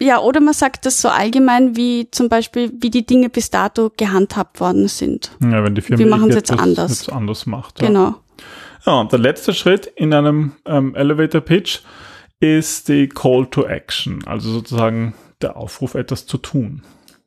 ja, 0.00 0.18
oder 0.18 0.40
man 0.40 0.54
sagt 0.54 0.86
das 0.86 1.00
so 1.00 1.08
allgemein, 1.08 1.76
wie 1.76 2.10
zum 2.10 2.28
Beispiel, 2.28 2.72
wie 2.80 2.90
die 2.90 3.06
Dinge 3.06 3.30
bis 3.30 3.50
dato 3.50 3.92
gehandhabt 3.96 4.58
worden 4.58 4.88
sind. 4.88 5.30
Ja, 5.40 5.62
wenn 5.62 5.76
die 5.76 5.80
Firma 5.80 5.98
Wir 6.00 6.06
machen 6.06 6.30
es 6.30 6.34
jetzt 6.34 6.50
jetzt 6.50 6.60
anders. 6.60 6.90
Jetzt 6.90 7.12
anders 7.12 7.46
macht. 7.46 7.80
Ja. 7.80 7.86
Genau. 7.86 8.14
Ja, 8.84 9.00
und 9.00 9.12
der 9.12 9.20
letzte 9.20 9.54
Schritt 9.54 9.86
in 9.86 10.12
einem 10.12 10.52
ähm, 10.66 10.94
Elevator 10.96 11.40
Pitch 11.40 11.80
ist 12.44 12.88
die 12.88 13.08
Call 13.08 13.46
to 13.46 13.64
Action, 13.64 14.24
also 14.26 14.50
sozusagen 14.50 15.14
der 15.40 15.56
Aufruf, 15.56 15.94
etwas 15.94 16.26
zu 16.26 16.38
tun. 16.38 16.82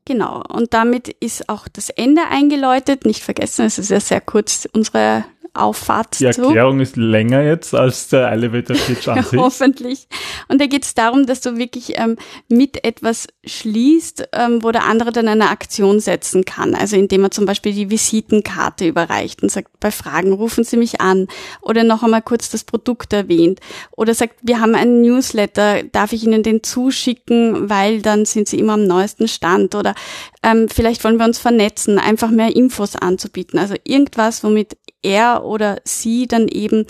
Genau. 0.06 0.42
Und 0.48 0.74
damit 0.74 1.10
ist 1.10 1.50
auch 1.50 1.68
das 1.68 1.90
Ende 1.90 2.22
eingeläutet. 2.30 3.06
Nicht 3.06 3.22
vergessen, 3.22 3.66
es 3.66 3.78
ist 3.78 3.90
ja 3.90 4.00
sehr 4.00 4.22
kurz 4.22 4.68
unsere 4.72 5.26
Auffahrt 5.58 6.20
Die 6.20 6.30
zu. 6.32 6.44
Erklärung 6.44 6.80
ist 6.80 6.96
länger 6.96 7.42
jetzt 7.42 7.74
als 7.74 8.10
der 8.10 8.32
Elevator 8.32 8.76
Pitch 8.76 9.08
an 9.08 9.24
sich. 9.30 9.40
Hoffentlich. 9.40 10.08
Und 10.48 10.62
da 10.62 10.68
geht 10.68 10.84
es 10.84 10.94
darum, 10.94 11.26
dass 11.26 11.42
du 11.42 11.58
wirklich 11.58 11.98
ähm, 12.00 12.18
mit 12.48 12.84
etwas 12.84 13.28
schließt, 13.46 14.30
ähm, 14.34 14.64
wo 14.64 14.72
der 14.72 14.86
andere 14.86 15.12
dann 15.12 15.28
eine 15.28 15.50
Aktion 15.50 16.00
setzen 16.00 16.46
kann. 16.46 16.76
Also 16.76 16.96
indem 16.96 17.24
er 17.24 17.32
zum 17.32 17.46
Beispiel 17.46 17.74
die 17.74 17.90
Visitenkarte 17.90 18.88
überreicht 18.88 19.44
und 19.44 19.52
sagt, 19.52 19.80
bei 19.80 19.92
Fragen 19.92 20.34
rufen 20.34 20.64
Sie 20.64 20.78
mich 20.78 21.02
an. 21.02 21.28
Oder 21.62 21.84
noch 21.84 22.04
einmal 22.04 22.22
kurz 22.22 22.50
das 22.50 22.64
Produkt 22.64 23.14
erwähnt. 23.14 23.60
Oder 23.92 24.14
sagt, 24.14 24.36
wir 24.42 24.60
haben 24.60 24.76
einen 24.76 25.02
Newsletter, 25.02 25.84
darf 25.84 26.14
ich 26.14 26.24
Ihnen 26.24 26.44
den 26.44 26.64
zuschicken, 26.64 27.70
weil 27.70 28.02
dann 28.02 28.26
sind 28.26 28.48
Sie 28.48 28.60
immer 28.60 28.74
am 28.74 28.86
neuesten 28.86 29.28
Stand. 29.28 29.76
Oder 29.76 29.96
ähm, 30.44 30.68
vielleicht 30.70 31.04
wollen 31.04 31.18
wir 31.18 31.26
uns 31.26 31.40
vernetzen, 31.40 32.00
einfach 32.00 32.30
mehr 32.30 32.56
Infos 32.56 32.96
anzubieten. 32.96 33.60
Also 33.60 33.76
irgendwas, 33.84 34.44
womit 34.44 34.78
er 35.08 35.46
oder 35.46 35.80
sie 35.84 36.28
dann 36.28 36.48
eben 36.48 36.86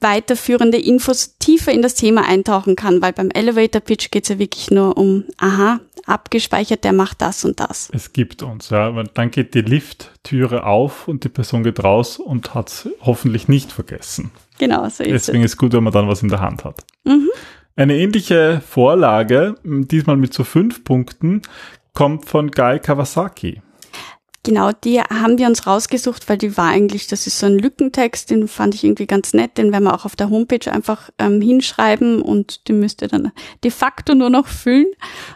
weiterführende 0.00 0.78
Infos 0.78 1.38
tiefer 1.38 1.72
in 1.72 1.82
das 1.82 1.94
Thema 1.94 2.26
eintauchen 2.26 2.76
kann, 2.76 3.02
weil 3.02 3.12
beim 3.12 3.30
Elevator 3.30 3.80
Pitch 3.80 4.10
geht 4.10 4.24
es 4.24 4.28
ja 4.30 4.38
wirklich 4.38 4.70
nur 4.70 4.96
um, 4.96 5.24
aha, 5.38 5.80
abgespeichert, 6.06 6.84
der 6.84 6.92
macht 6.92 7.20
das 7.20 7.44
und 7.44 7.60
das. 7.60 7.90
Es 7.92 8.12
gibt 8.12 8.42
uns, 8.42 8.70
ja. 8.70 8.90
Dann 9.14 9.30
geht 9.30 9.54
die 9.54 9.62
Lifttüre 9.62 10.64
auf 10.64 11.08
und 11.08 11.24
die 11.24 11.28
Person 11.28 11.62
geht 11.62 11.82
raus 11.82 12.18
und 12.18 12.54
hat 12.54 12.68
es 12.68 12.88
hoffentlich 13.02 13.48
nicht 13.48 13.72
vergessen. 13.72 14.30
Genau, 14.58 14.88
so 14.88 15.02
ist 15.02 15.28
Deswegen 15.28 15.44
es. 15.44 15.52
ist 15.52 15.58
gut, 15.58 15.72
wenn 15.72 15.84
man 15.84 15.92
dann 15.92 16.08
was 16.08 16.22
in 16.22 16.28
der 16.28 16.40
Hand 16.40 16.64
hat. 16.64 16.76
Mhm. 17.04 17.28
Eine 17.74 17.96
ähnliche 17.96 18.62
Vorlage, 18.66 19.56
diesmal 19.64 20.16
mit 20.16 20.32
so 20.32 20.44
fünf 20.44 20.84
Punkten, 20.84 21.42
kommt 21.92 22.24
von 22.24 22.50
Guy 22.50 22.78
Kawasaki. 22.78 23.60
Genau, 24.46 24.70
die 24.70 25.00
haben 25.00 25.38
wir 25.38 25.48
uns 25.48 25.66
rausgesucht, 25.66 26.28
weil 26.28 26.38
die 26.38 26.56
war 26.56 26.68
eigentlich, 26.68 27.08
das 27.08 27.26
ist 27.26 27.40
so 27.40 27.46
ein 27.46 27.58
Lückentext, 27.58 28.30
den 28.30 28.46
fand 28.46 28.76
ich 28.76 28.84
irgendwie 28.84 29.08
ganz 29.08 29.34
nett, 29.34 29.58
den 29.58 29.72
werden 29.72 29.82
wir 29.82 29.92
auch 29.92 30.04
auf 30.04 30.14
der 30.14 30.30
Homepage 30.30 30.70
einfach 30.70 31.10
ähm, 31.18 31.40
hinschreiben 31.40 32.22
und 32.22 32.68
den 32.68 32.78
müsst 32.78 33.02
ihr 33.02 33.08
dann 33.08 33.32
de 33.64 33.72
facto 33.72 34.14
nur 34.14 34.30
noch 34.30 34.46
füllen. 34.46 34.86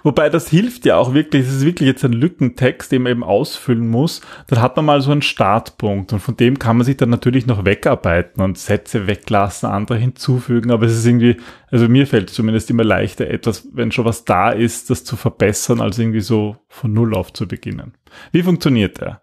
Wobei 0.04 0.28
das 0.28 0.48
hilft 0.48 0.86
ja 0.86 0.96
auch 0.96 1.12
wirklich, 1.12 1.44
es 1.44 1.54
ist 1.54 1.64
wirklich 1.64 1.88
jetzt 1.88 2.04
ein 2.04 2.12
Lückentext, 2.12 2.92
den 2.92 3.02
man 3.02 3.10
eben 3.10 3.24
ausfüllen 3.24 3.88
muss. 3.88 4.20
Dann 4.46 4.62
hat 4.62 4.76
man 4.76 4.84
mal 4.84 5.00
so 5.00 5.10
einen 5.10 5.22
Startpunkt 5.22 6.12
und 6.12 6.20
von 6.20 6.36
dem 6.36 6.60
kann 6.60 6.76
man 6.76 6.86
sich 6.86 6.96
dann 6.96 7.10
natürlich 7.10 7.46
noch 7.46 7.64
wegarbeiten 7.64 8.40
und 8.40 8.58
Sätze 8.58 9.08
weglassen, 9.08 9.68
andere 9.70 9.98
hinzufügen, 9.98 10.70
aber 10.70 10.86
es 10.86 10.96
ist 10.96 11.04
irgendwie, 11.04 11.36
also 11.70 11.88
mir 11.88 12.06
fällt 12.06 12.30
es 12.30 12.36
zumindest 12.36 12.70
immer 12.70 12.84
leichter, 12.84 13.28
etwas, 13.28 13.68
wenn 13.72 13.92
schon 13.92 14.04
was 14.04 14.24
da 14.24 14.50
ist, 14.50 14.90
das 14.90 15.04
zu 15.04 15.16
verbessern, 15.16 15.80
als 15.80 15.98
irgendwie 15.98 16.20
so 16.20 16.56
von 16.68 16.92
Null 16.92 17.14
auf 17.14 17.32
zu 17.32 17.46
beginnen. 17.46 17.94
Wie 18.32 18.42
funktioniert 18.42 18.98
er? 18.98 19.22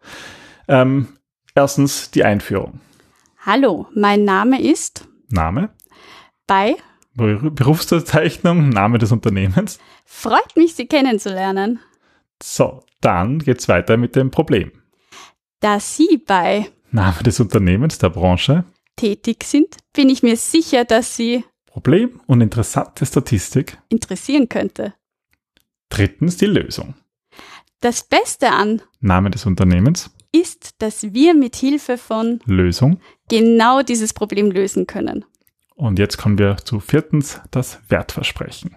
Ähm, 0.68 1.08
erstens 1.56 2.12
die 2.12 2.24
Einführung. 2.24 2.80
Hallo, 3.46 3.88
mein 3.94 4.24
Name 4.24 4.62
ist 4.62 5.08
Name, 5.30 5.70
bei 6.46 6.75
Beru- 7.16 7.50
Berufsbezeichnung, 7.50 8.70
Name 8.70 8.98
des 8.98 9.12
Unternehmens. 9.12 9.80
Freut 10.06 10.56
mich, 10.56 10.75
Sie 10.75 10.86
kennenzulernen. 10.88 11.80
So, 12.42 12.84
dann 13.01 13.39
geht's 13.39 13.68
weiter 13.68 13.98
mit 13.98 14.16
dem 14.16 14.32
Problem. 14.32 14.72
Da 15.60 15.80
Sie 15.80 16.22
bei 16.25 16.70
Name 16.92 17.24
des 17.24 17.39
Unternehmens, 17.39 17.98
der 17.98 18.10
Branche, 18.10 18.63
tätig 18.96 19.44
sind, 19.44 19.77
bin 19.94 20.10
ich 20.10 20.24
mir 20.24 20.38
sicher, 20.38 20.86
dass 20.86 21.16
Sie 21.16 21.44
Problem 21.78 22.20
und 22.26 22.42
interessante 22.42 23.06
Statistik. 23.06 23.78
interessieren 23.90 24.50
könnte. 24.50 24.96
Drittens 25.90 26.36
die 26.38 26.48
Lösung. 26.48 26.96
Das 27.82 28.02
Beste 28.02 28.50
an 28.50 28.82
Name 29.00 29.30
des 29.30 29.46
Unternehmens, 29.46 30.10
ist, 30.32 30.82
dass 30.82 31.14
wir 31.14 31.36
mit 31.36 31.56
Hilfe 31.56 32.00
von 32.00 32.40
Lösung. 32.48 33.00
genau 33.30 33.84
dieses 33.84 34.12
Problem 34.12 34.50
lösen 34.50 34.88
können. 34.88 35.24
Und 35.76 36.00
jetzt 36.00 36.18
kommen 36.18 36.40
wir 36.40 36.58
zu 36.58 36.80
viertens 36.80 37.42
das 37.52 37.80
Wertversprechen. 37.90 38.76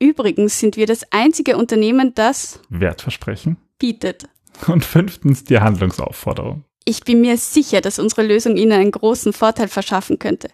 Übrigens 0.00 0.58
sind 0.58 0.76
wir 0.76 0.86
das 0.86 1.04
einzige 1.12 1.56
Unternehmen, 1.56 2.12
das 2.12 2.58
Wertversprechen. 2.68 3.56
bietet. 3.78 4.28
Und 4.66 4.84
fünftens 4.84 5.44
die 5.44 5.60
Handlungsaufforderung. 5.60 6.64
Ich 6.84 7.04
bin 7.04 7.20
mir 7.20 7.36
sicher, 7.36 7.80
dass 7.80 7.98
unsere 7.98 8.26
Lösung 8.26 8.56
Ihnen 8.56 8.72
einen 8.72 8.90
großen 8.90 9.32
Vorteil 9.32 9.68
verschaffen 9.68 10.18
könnte. 10.18 10.48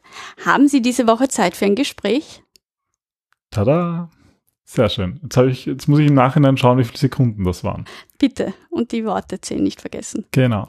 Haben 0.44 0.68
Sie 0.68 0.82
diese 0.82 1.06
Woche 1.06 1.28
Zeit 1.28 1.56
für 1.56 1.64
ein 1.64 1.75
Gespräch? 1.75 2.42
Tada! 3.50 4.11
Sehr 4.64 4.90
schön. 4.90 5.18
Jetzt, 5.23 5.37
ich, 5.38 5.64
jetzt 5.64 5.88
muss 5.88 5.99
ich 5.99 6.08
im 6.08 6.14
Nachhinein 6.14 6.58
schauen, 6.58 6.76
wie 6.76 6.85
viele 6.85 6.99
Sekunden 6.99 7.42
das 7.44 7.64
waren. 7.64 7.87
Bitte. 8.18 8.52
Und 8.68 8.92
die 8.92 9.06
Worte 9.06 9.40
zählen 9.40 9.62
nicht 9.62 9.80
vergessen. 9.80 10.26
Genau. 10.32 10.68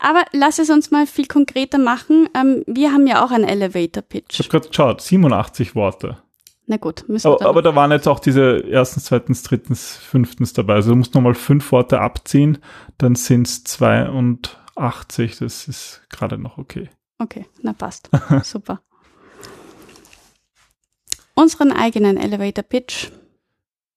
Aber 0.00 0.24
lass 0.32 0.58
es 0.58 0.68
uns 0.68 0.90
mal 0.90 1.06
viel 1.06 1.26
konkreter 1.26 1.78
machen. 1.78 2.28
Ähm, 2.34 2.64
wir 2.66 2.90
haben 2.92 3.06
ja 3.06 3.24
auch 3.24 3.30
einen 3.30 3.44
Elevator 3.44 4.02
Ich 4.28 4.38
habe 4.40 4.48
gerade 4.48 4.68
geschaut, 4.68 5.00
87 5.00 5.76
Worte. 5.76 6.18
Na 6.66 6.76
gut, 6.76 7.04
müssen 7.08 7.30
wir 7.30 7.34
Aber, 7.34 7.46
aber 7.46 7.62
da 7.62 7.74
waren 7.76 7.92
jetzt 7.92 8.08
auch 8.08 8.18
diese 8.18 8.64
erstens, 8.68 9.04
zweitens, 9.04 9.42
drittens, 9.44 9.96
fünftens 9.96 10.52
dabei. 10.52 10.74
Also 10.74 10.90
du 10.90 10.96
musst 10.96 11.14
nochmal 11.14 11.34
fünf 11.34 11.70
Worte 11.70 12.00
abziehen, 12.00 12.58
dann 12.98 13.14
sind 13.14 13.46
es 13.46 13.64
82. 14.80 15.38
Das 15.38 15.68
ist 15.68 16.02
gerade 16.08 16.38
noch 16.38 16.56
okay. 16.58 16.88
Okay, 17.18 17.46
na 17.62 17.72
passt. 17.74 18.08
Super. 18.42 18.80
Unseren 21.34 21.72
eigenen 21.72 22.16
Elevator 22.16 22.64
Pitch. 22.64 23.10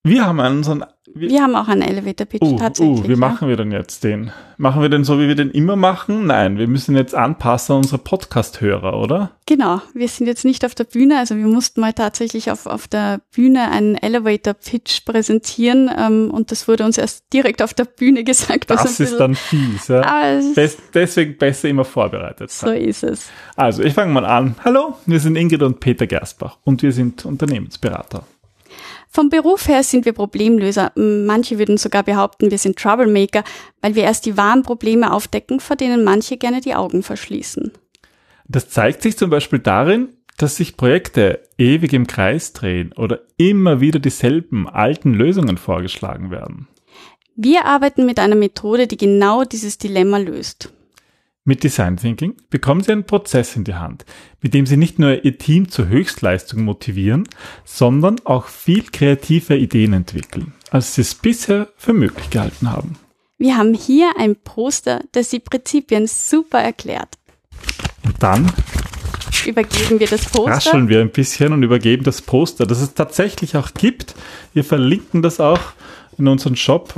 Wir 0.04 0.25
haben 0.25 0.40
unseren. 0.40 0.86
Wir, 1.15 1.29
Wir 1.29 1.43
haben 1.43 1.55
auch 1.55 1.67
einen 1.67 1.84
Elevator 1.84 2.25
Pitch 2.25 2.41
uh, 2.41 2.58
tatsächlich. 2.58 3.01
uh, 3.01 3.08
wie 3.08 3.12
ja. 3.12 3.17
machen 3.17 3.48
wir 3.48 3.55
denn 3.55 3.72
jetzt 3.72 4.03
den? 4.03 4.32
Machen 4.58 4.82
wir 4.82 4.89
den 4.89 5.03
so, 5.03 5.20
wie 5.20 5.27
wir 5.27 5.36
den 5.36 5.51
immer 5.51 5.75
machen? 5.75 6.25
Nein, 6.25 6.58
wir 6.58 6.67
müssen 6.67 6.96
jetzt 6.96 7.13
anpassen 7.13 7.74
an 7.74 7.77
unsere 7.79 8.00
Podcast-Hörer, 8.00 9.00
oder? 9.00 9.32
Genau, 9.46 9.82
wir 9.93 10.08
sind 10.08 10.25
jetzt 10.25 10.43
nicht 10.43 10.65
auf 10.65 10.74
der 10.74 10.86
Bühne, 10.86 11.20
also 11.20 11.36
wir 11.36 11.46
mussten 11.46 11.82
mal 11.82 11.93
tatsächlich 11.93 12.50
auf, 12.50 12.65
auf 12.65 12.88
der 12.88 13.22
Bühne 13.34 13.70
einen 13.70 13.96
Elevator 13.96 14.55
Pitch 14.55 15.05
präsentieren 15.05 15.91
ähm, 15.96 16.32
und 16.32 16.51
das 16.51 16.67
wurde 16.67 16.84
uns 16.84 16.98
erst 16.98 17.32
direkt 17.32 17.62
auf 17.62 17.75
der 17.75 17.86
Bühne 17.86 18.24
gesagt. 18.24 18.70
Das 18.72 18.86
ist 18.86 18.98
bisschen- 18.98 19.17
dann 19.20 19.36
fies. 19.36 19.89
Ja? 19.89 20.39
Best, 20.55 20.79
deswegen 20.93 21.38
besser 21.38 21.70
immer 21.70 21.86
vorbereitet 21.86 22.50
so 22.50 22.67
sein. 22.67 22.82
ist 22.82 23.03
es. 23.03 23.29
Also, 23.55 23.84
ich 23.84 23.93
fange 23.93 24.12
mal 24.12 24.25
an. 24.25 24.55
Hallo, 24.65 24.98
wir 25.05 25.20
sind 25.20 25.36
Ingrid 25.36 25.62
und 25.62 25.79
Peter 25.79 26.08
Gersbach 26.08 26.58
und 26.63 26.82
wir 26.82 26.91
sind 26.91 27.24
Unternehmensberater. 27.25 28.24
Vom 29.10 29.30
Beruf 29.30 29.68
her 29.68 29.84
sind 29.84 30.06
wir 30.06 30.13
Problemlöser. 30.13 30.92
Manche 30.96 31.60
würden 31.60 31.77
sogar 31.77 32.03
behaupten, 32.03 32.51
wir 32.51 32.58
sind 32.58 32.77
Troublemaker, 32.77 33.44
weil 33.82 33.96
wir 33.96 34.03
erst 34.03 34.25
die 34.25 34.38
wahren 34.38 34.63
Probleme 34.63 35.12
aufdecken, 35.13 35.60
vor 35.60 35.75
denen 35.75 36.03
manche 36.03 36.38
gerne 36.38 36.62
die 36.62 36.75
Augen 36.75 37.03
verschließen. 37.03 37.72
Das 38.48 38.70
zeigt 38.70 39.01
sich 39.01 39.18
zum 39.18 39.30
Beispiel 39.30 39.60
darin, 39.60 40.10
dass 40.38 40.56
sich 40.56 40.77
Projekte 40.77 41.42
ewig 41.58 41.94
im 41.94 42.08
Kreis 42.08 42.53
drehen 42.53 42.92
oder 42.94 43.22
immer 43.38 43.82
wieder 43.82 44.00
dieselben 44.00 44.68
alten 44.68 45.13
Lösungen 45.13 45.58
vorgeschlagen 45.58 46.32
werden. 46.32 46.68
Wir 47.36 47.65
arbeiten 47.65 48.06
mit 48.06 48.20
einer 48.20 48.36
Methode, 48.36 48.88
die 48.88 48.98
genau 48.98 49.44
dieses 49.44 49.77
Dilemma 49.77 50.18
löst. 50.18 50.72
Mit 51.46 51.66
Design 51.66 51.98
Thinking 51.98 52.38
bekommen 52.50 52.82
Sie 52.84 52.94
einen 52.94 53.04
Prozess 53.04 53.58
in 53.58 53.66
die 53.66 53.76
Hand, 53.76 54.06
mit 54.42 54.54
dem 54.54 54.66
Sie 54.66 54.78
nicht 54.78 54.98
nur 54.98 55.26
Ihr 55.26 55.38
Team 55.38 55.68
zur 55.68 55.90
Höchstleistung 55.90 56.64
motivieren, 56.64 57.28
sondern 57.66 58.22
auch 58.24 58.48
viel 58.48 58.84
kreative 58.84 59.58
Ideen 59.58 59.92
entwickeln, 59.92 60.54
als 60.72 60.96
Sie 60.96 61.02
es 61.02 61.16
bisher 61.16 61.68
für 61.76 61.92
möglich 61.92 62.30
gehalten 62.30 62.72
haben. 62.72 62.96
Wir 63.38 63.58
haben 63.58 63.74
hier 63.74 64.12
ein 64.18 64.38
Poster, 64.38 65.02
das 65.12 65.32
die 65.32 65.40
Prinzipien 65.40 66.08
super 66.08 66.60
erklärt. 66.60 67.18
Und 68.06 68.24
dann 68.24 68.50
Übergeben 69.46 70.00
wir 70.00 70.08
das 70.08 70.24
Poster. 70.30 70.52
rascheln 70.52 70.88
wir 70.88 71.02
ein 71.02 71.10
bisschen 71.10 71.52
und 71.52 71.64
übergeben 71.64 72.06
das 72.06 72.22
Poster, 72.22 72.66
das 72.66 72.80
es 72.80 72.94
tatsächlich 72.94 73.58
auch 73.58 73.74
gibt. 73.74 74.16
Wir 74.54 74.64
verlinken 74.64 75.22
das 75.22 75.42
auch 75.42 75.60
in 76.18 76.30
unseren 76.30 76.56
Shop, 76.56 76.94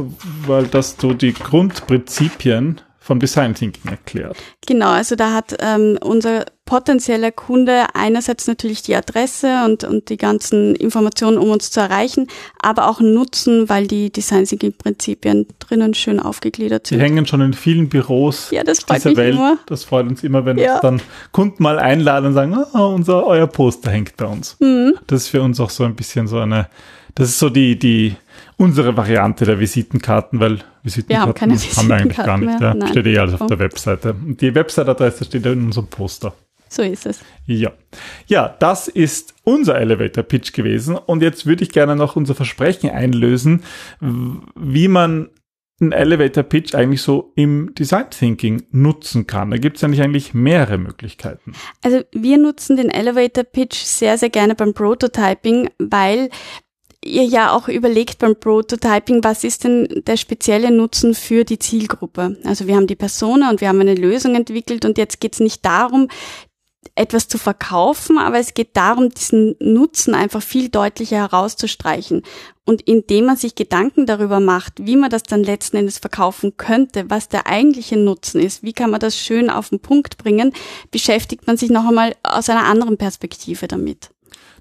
weil 0.45 0.67
das 0.67 0.97
so 0.99 1.13
die 1.13 1.33
Grundprinzipien 1.33 2.81
vom 3.05 3.19
Design 3.19 3.53
Thinking 3.53 3.91
erklärt. 3.91 4.35
Genau, 4.65 4.89
also 4.89 5.15
da 5.15 5.31
hat 5.31 5.55
ähm, 5.59 5.99
unser 6.01 6.45
potenzieller 6.65 7.31
Kunde 7.31 7.85
einerseits 7.93 8.47
natürlich 8.47 8.81
die 8.81 8.95
Adresse 8.95 9.63
und, 9.63 9.83
und 9.83 10.09
die 10.09 10.17
ganzen 10.17 10.73
Informationen, 10.73 11.37
um 11.37 11.51
uns 11.51 11.69
zu 11.69 11.81
erreichen, 11.81 12.25
aber 12.59 12.89
auch 12.89 13.01
nutzen, 13.01 13.69
weil 13.69 13.85
die 13.85 14.11
Design 14.11 14.45
Thinking 14.45 14.73
Prinzipien 14.75 15.45
drinnen 15.59 15.93
schön 15.93 16.19
aufgegliedert 16.19 16.87
sind. 16.87 16.97
Die 16.97 17.03
hängen 17.03 17.27
schon 17.27 17.41
in 17.41 17.53
vielen 17.53 17.89
Büros 17.89 18.49
ja, 18.49 18.63
das 18.63 18.79
freut 18.79 18.97
dieser 18.97 19.09
mich 19.11 19.17
Welt. 19.17 19.35
Immer. 19.35 19.59
Das 19.67 19.83
freut 19.83 20.07
uns 20.07 20.23
immer, 20.23 20.43
wenn 20.45 20.57
Ja. 20.57 20.73
uns 20.73 20.81
dann 20.81 21.01
Kunden 21.31 21.61
mal 21.61 21.77
einladen 21.77 22.25
und 22.25 22.33
sagen, 22.33 22.55
ah, 22.55 22.85
unser, 22.85 23.23
euer 23.27 23.45
Poster 23.45 23.91
hängt 23.91 24.17
bei 24.17 24.25
uns. 24.25 24.57
Mhm. 24.59 24.95
Das 25.05 25.21
ist 25.21 25.27
für 25.27 25.43
uns 25.43 25.59
auch 25.59 25.69
so 25.69 25.83
ein 25.83 25.95
bisschen 25.95 26.25
so 26.25 26.39
eine, 26.39 26.69
das 27.13 27.29
ist 27.29 27.37
so 27.37 27.51
die, 27.51 27.77
die, 27.77 28.15
unsere 28.57 28.95
Variante 28.97 29.45
der 29.45 29.59
Visitenkarten, 29.59 30.39
weil 30.39 30.59
Visitenkarten 30.83 31.33
keine 31.33 31.53
haben 31.55 31.87
wir 31.89 31.95
eigentlich 31.95 32.17
gar 32.17 32.39
Visitenkarten 32.39 32.45
nicht. 32.45 32.59
mehr. 32.59 32.75
Ja. 32.79 32.87
Steht 32.87 33.05
eh 33.07 33.17
alles 33.19 33.33
auf 33.35 33.41
Oh. 33.41 33.47
der 33.47 33.59
Webseite. 33.59 34.13
Und 34.13 34.41
die 34.41 34.55
Website-Adresse 34.55 35.25
steht 35.25 35.45
ja 35.45 35.51
in 35.51 35.65
unserem 35.65 35.87
Poster. 35.87 36.33
So 36.67 36.81
ist 36.81 37.05
es. 37.05 37.19
Ja. 37.45 37.71
Ja, 38.27 38.55
das 38.59 38.87
ist 38.87 39.35
unser 39.43 39.77
Elevator 39.79 40.23
Pitch 40.23 40.51
gewesen. 40.53 40.95
Und 40.95 41.21
jetzt 41.21 41.45
würde 41.45 41.63
ich 41.63 41.69
gerne 41.71 41.95
noch 41.95 42.15
unser 42.15 42.33
Versprechen 42.35 42.89
einlösen, 42.89 43.63
wie 44.55 44.87
man 44.87 45.29
einen 45.81 45.91
Elevator 45.91 46.43
Pitch 46.43 46.73
eigentlich 46.73 47.01
so 47.01 47.33
im 47.35 47.73
Design 47.75 48.09
Thinking 48.09 48.63
nutzen 48.71 49.27
kann. 49.27 49.51
Da 49.51 49.57
gibt 49.57 49.77
es 49.77 49.83
eigentlich 49.83 50.01
eigentlich 50.01 50.33
mehrere 50.33 50.77
Möglichkeiten. 50.77 51.51
Also 51.83 52.01
wir 52.13 52.37
nutzen 52.37 52.77
den 52.77 52.89
Elevator 52.89 53.43
Pitch 53.43 53.75
sehr, 53.75 54.17
sehr 54.17 54.29
gerne 54.29 54.55
beim 54.55 54.73
Prototyping, 54.73 55.69
weil 55.77 56.29
ihr 57.05 57.23
ja 57.23 57.51
auch 57.51 57.67
überlegt 57.67 58.19
beim 58.19 58.35
Prototyping, 58.35 59.23
was 59.23 59.43
ist 59.43 59.63
denn 59.63 60.03
der 60.05 60.17
spezielle 60.17 60.71
Nutzen 60.71 61.13
für 61.13 61.43
die 61.43 61.59
Zielgruppe? 61.59 62.37
Also 62.43 62.67
wir 62.67 62.75
haben 62.75 62.87
die 62.87 62.95
Persona 62.95 63.49
und 63.49 63.61
wir 63.61 63.69
haben 63.69 63.79
eine 63.79 63.95
Lösung 63.95 64.35
entwickelt 64.35 64.85
und 64.85 64.97
jetzt 64.97 65.19
geht 65.19 65.33
es 65.33 65.39
nicht 65.39 65.65
darum, 65.65 66.09
etwas 66.93 67.27
zu 67.27 67.37
verkaufen, 67.37 68.17
aber 68.17 68.39
es 68.39 68.53
geht 68.53 68.77
darum, 68.77 69.09
diesen 69.09 69.55
Nutzen 69.59 70.13
einfach 70.13 70.41
viel 70.41 70.69
deutlicher 70.69 71.17
herauszustreichen. 71.17 72.21
Und 72.65 72.81
indem 72.81 73.25
man 73.25 73.37
sich 73.37 73.55
Gedanken 73.55 74.05
darüber 74.05 74.39
macht, 74.39 74.73
wie 74.77 74.95
man 74.95 75.09
das 75.09 75.23
dann 75.23 75.43
letzten 75.43 75.77
Endes 75.77 75.99
verkaufen 75.99 76.57
könnte, 76.57 77.09
was 77.09 77.27
der 77.27 77.47
eigentliche 77.47 77.97
Nutzen 77.97 78.39
ist, 78.39 78.63
wie 78.63 78.73
kann 78.73 78.91
man 78.91 78.99
das 78.99 79.17
schön 79.17 79.49
auf 79.49 79.69
den 79.69 79.79
Punkt 79.79 80.17
bringen, 80.17 80.53
beschäftigt 80.89 81.47
man 81.47 81.57
sich 81.57 81.69
noch 81.69 81.87
einmal 81.87 82.15
aus 82.23 82.49
einer 82.49 82.65
anderen 82.65 82.97
Perspektive 82.97 83.67
damit. 83.67 84.09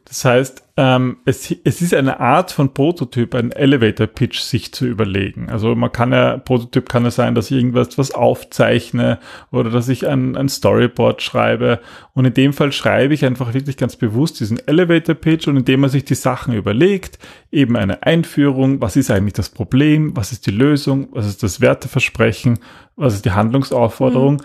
Das 0.06 0.25
heißt, 0.25 0.64
ähm, 0.76 1.18
es, 1.25 1.50
es 1.64 1.80
ist 1.80 1.94
eine 1.94 2.20
Art 2.20 2.52
von 2.52 2.75
Prototyp, 2.75 3.34
ein 3.34 3.52
Elevator 3.52 4.06
Pitch 4.06 4.40
sich 4.40 4.73
zu 4.73 4.87
überlegen. 4.87 5.49
Also 5.49 5.75
man 5.75 5.90
kann 5.92 6.12
ja, 6.12 6.37
Prototyp 6.37 6.90
kann 6.90 7.04
ja 7.04 7.11
sein, 7.11 7.34
dass 7.34 7.50
ich 7.50 7.56
irgendwas 7.56 7.96
was 7.96 8.11
aufzeichne 8.11 9.18
oder 9.50 9.70
dass 9.70 9.88
ich 9.88 10.06
ein, 10.06 10.37
ein 10.37 10.50
Storyboard 10.50 11.23
schreibe. 11.23 11.80
Und 12.12 12.26
in 12.26 12.34
dem 12.34 12.52
Fall 12.52 12.70
schreibe 12.70 13.14
ich 13.14 13.25
einfach 13.25 13.54
wirklich 13.54 13.78
ganz 13.78 13.96
bewusst 13.96 14.40
diesen 14.40 14.58
Elevator 14.68 15.14
Pitch 15.14 15.49
und 15.49 15.56
indem 15.56 15.80
man 15.80 15.90
sich 15.90 16.04
die 16.04 16.14
Sachen 16.14 16.52
überlegt, 16.52 17.18
eben 17.50 17.76
eine 17.76 18.02
Einführung, 18.02 18.82
was 18.82 18.96
ist 18.96 19.11
eigentlich 19.11 19.32
das 19.32 19.49
Problem, 19.49 20.14
was 20.16 20.32
ist 20.32 20.46
die 20.46 20.50
Lösung, 20.50 21.08
was 21.12 21.26
ist 21.26 21.42
das 21.42 21.62
Werteversprechen, 21.62 22.58
was 22.94 23.14
ist 23.14 23.25
die 23.25 23.32
Handlungsaufforderung. 23.32 24.42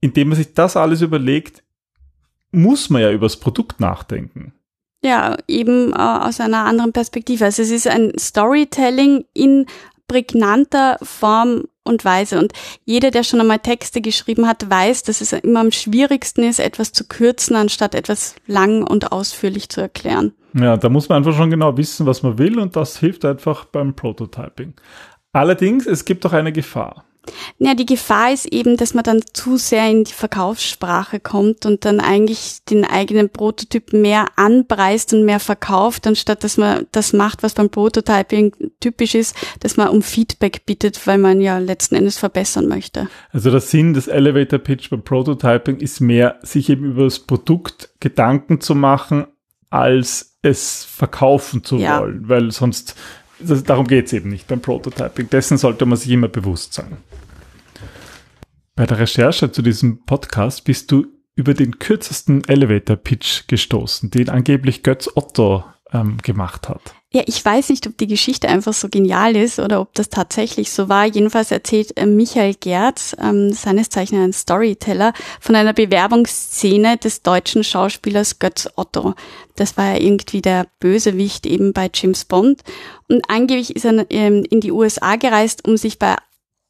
Indem 0.00 0.28
man 0.28 0.36
sich 0.36 0.52
das 0.52 0.76
alles 0.76 1.00
überlegt, 1.00 1.62
muss 2.50 2.90
man 2.90 3.02
ja 3.02 3.10
über 3.10 3.26
das 3.26 3.38
Produkt 3.38 3.80
nachdenken. 3.80 4.52
Ja, 5.02 5.36
eben 5.46 5.92
äh, 5.92 5.96
aus 5.96 6.40
einer 6.40 6.64
anderen 6.64 6.92
Perspektive. 6.92 7.44
Also 7.44 7.62
es 7.62 7.70
ist 7.70 7.86
ein 7.86 8.12
Storytelling 8.18 9.24
in 9.32 9.66
prägnanter 10.08 10.98
Form 11.02 11.64
und 11.84 12.04
Weise. 12.04 12.38
Und 12.38 12.52
jeder, 12.84 13.10
der 13.10 13.22
schon 13.22 13.40
einmal 13.40 13.58
Texte 13.60 14.00
geschrieben 14.00 14.48
hat, 14.48 14.68
weiß, 14.68 15.04
dass 15.04 15.20
es 15.20 15.32
immer 15.32 15.60
am 15.60 15.70
schwierigsten 15.70 16.42
ist, 16.42 16.58
etwas 16.58 16.92
zu 16.92 17.06
kürzen, 17.06 17.56
anstatt 17.56 17.94
etwas 17.94 18.34
lang 18.46 18.82
und 18.82 19.12
ausführlich 19.12 19.68
zu 19.68 19.80
erklären. 19.80 20.32
Ja, 20.54 20.76
da 20.76 20.88
muss 20.88 21.08
man 21.08 21.18
einfach 21.18 21.36
schon 21.36 21.50
genau 21.50 21.76
wissen, 21.76 22.06
was 22.06 22.22
man 22.22 22.38
will 22.38 22.58
und 22.58 22.74
das 22.74 22.98
hilft 22.98 23.24
einfach 23.24 23.66
beim 23.66 23.94
Prototyping. 23.94 24.74
Allerdings, 25.32 25.86
es 25.86 26.04
gibt 26.04 26.24
auch 26.26 26.32
eine 26.32 26.52
Gefahr. 26.52 27.04
Ja, 27.58 27.74
die 27.74 27.86
Gefahr 27.86 28.32
ist 28.32 28.46
eben, 28.46 28.76
dass 28.76 28.94
man 28.94 29.04
dann 29.04 29.22
zu 29.32 29.56
sehr 29.56 29.90
in 29.90 30.04
die 30.04 30.12
Verkaufssprache 30.12 31.20
kommt 31.20 31.66
und 31.66 31.84
dann 31.84 32.00
eigentlich 32.00 32.58
den 32.68 32.84
eigenen 32.84 33.30
Prototyp 33.30 33.92
mehr 33.92 34.26
anpreist 34.36 35.12
und 35.12 35.24
mehr 35.24 35.40
verkauft, 35.40 36.06
anstatt 36.06 36.44
dass 36.44 36.56
man 36.56 36.86
das 36.92 37.12
macht, 37.12 37.42
was 37.42 37.54
beim 37.54 37.70
Prototyping 37.70 38.54
typisch 38.80 39.14
ist, 39.14 39.36
dass 39.60 39.76
man 39.76 39.88
um 39.88 40.02
Feedback 40.02 40.66
bittet, 40.66 41.06
weil 41.06 41.18
man 41.18 41.40
ja 41.40 41.58
letzten 41.58 41.94
Endes 41.96 42.18
verbessern 42.18 42.66
möchte. 42.68 43.08
Also 43.32 43.50
der 43.50 43.60
Sinn 43.60 43.94
des 43.94 44.08
Elevator 44.08 44.58
Pitch 44.58 44.90
beim 44.90 45.02
Prototyping 45.02 45.78
ist 45.78 46.00
mehr, 46.00 46.38
sich 46.42 46.68
eben 46.70 46.84
über 46.84 47.04
das 47.04 47.18
Produkt 47.20 47.90
Gedanken 48.00 48.60
zu 48.60 48.74
machen, 48.74 49.26
als 49.70 50.38
es 50.42 50.84
verkaufen 50.84 51.64
zu 51.64 51.76
Ja. 51.76 52.00
wollen, 52.00 52.28
weil 52.28 52.50
sonst, 52.52 52.94
das, 53.40 53.62
darum 53.62 53.86
geht 53.86 54.06
es 54.06 54.12
eben 54.12 54.30
nicht 54.30 54.46
beim 54.48 54.60
Prototyping. 54.60 55.30
Dessen 55.30 55.58
sollte 55.58 55.86
man 55.86 55.98
sich 55.98 56.10
immer 56.10 56.28
bewusst 56.28 56.74
sein. 56.74 56.98
Bei 58.74 58.86
der 58.86 58.98
Recherche 58.98 59.50
zu 59.50 59.62
diesem 59.62 60.04
Podcast 60.04 60.64
bist 60.64 60.90
du 60.92 61.06
über 61.34 61.54
den 61.54 61.78
kürzesten 61.78 62.42
Elevator 62.48 62.96
Pitch 62.96 63.46
gestoßen, 63.48 64.10
den 64.10 64.28
angeblich 64.28 64.82
Götz 64.82 65.08
Otto 65.14 65.64
ähm, 65.92 66.18
gemacht 66.18 66.68
hat. 66.68 66.94
Ja, 67.10 67.22
ich 67.24 67.42
weiß 67.42 67.70
nicht, 67.70 67.86
ob 67.86 67.96
die 67.96 68.06
Geschichte 68.06 68.48
einfach 68.48 68.74
so 68.74 68.90
genial 68.90 69.34
ist 69.34 69.58
oder 69.58 69.80
ob 69.80 69.94
das 69.94 70.10
tatsächlich 70.10 70.70
so 70.70 70.90
war. 70.90 71.06
Jedenfalls 71.06 71.50
erzählt 71.50 71.96
äh, 71.96 72.04
Michael 72.04 72.54
Gerz, 72.54 73.16
ähm, 73.18 73.50
seines 73.54 73.88
Zeichens 73.88 74.18
ein 74.18 74.32
Storyteller, 74.34 75.14
von 75.40 75.56
einer 75.56 75.72
Bewerbungsszene 75.72 76.98
des 76.98 77.22
deutschen 77.22 77.64
Schauspielers 77.64 78.38
Götz 78.40 78.68
Otto. 78.76 79.14
Das 79.56 79.78
war 79.78 79.94
ja 79.94 80.00
irgendwie 80.02 80.42
der 80.42 80.66
Bösewicht 80.80 81.46
eben 81.46 81.72
bei 81.72 81.90
James 81.94 82.26
Bond. 82.26 82.60
Und 83.08 83.24
angeblich 83.30 83.74
ist 83.74 83.86
er 83.86 84.04
ähm, 84.10 84.44
in 84.50 84.60
die 84.60 84.72
USA 84.72 85.16
gereist, 85.16 85.66
um 85.66 85.78
sich 85.78 85.98
bei 85.98 86.14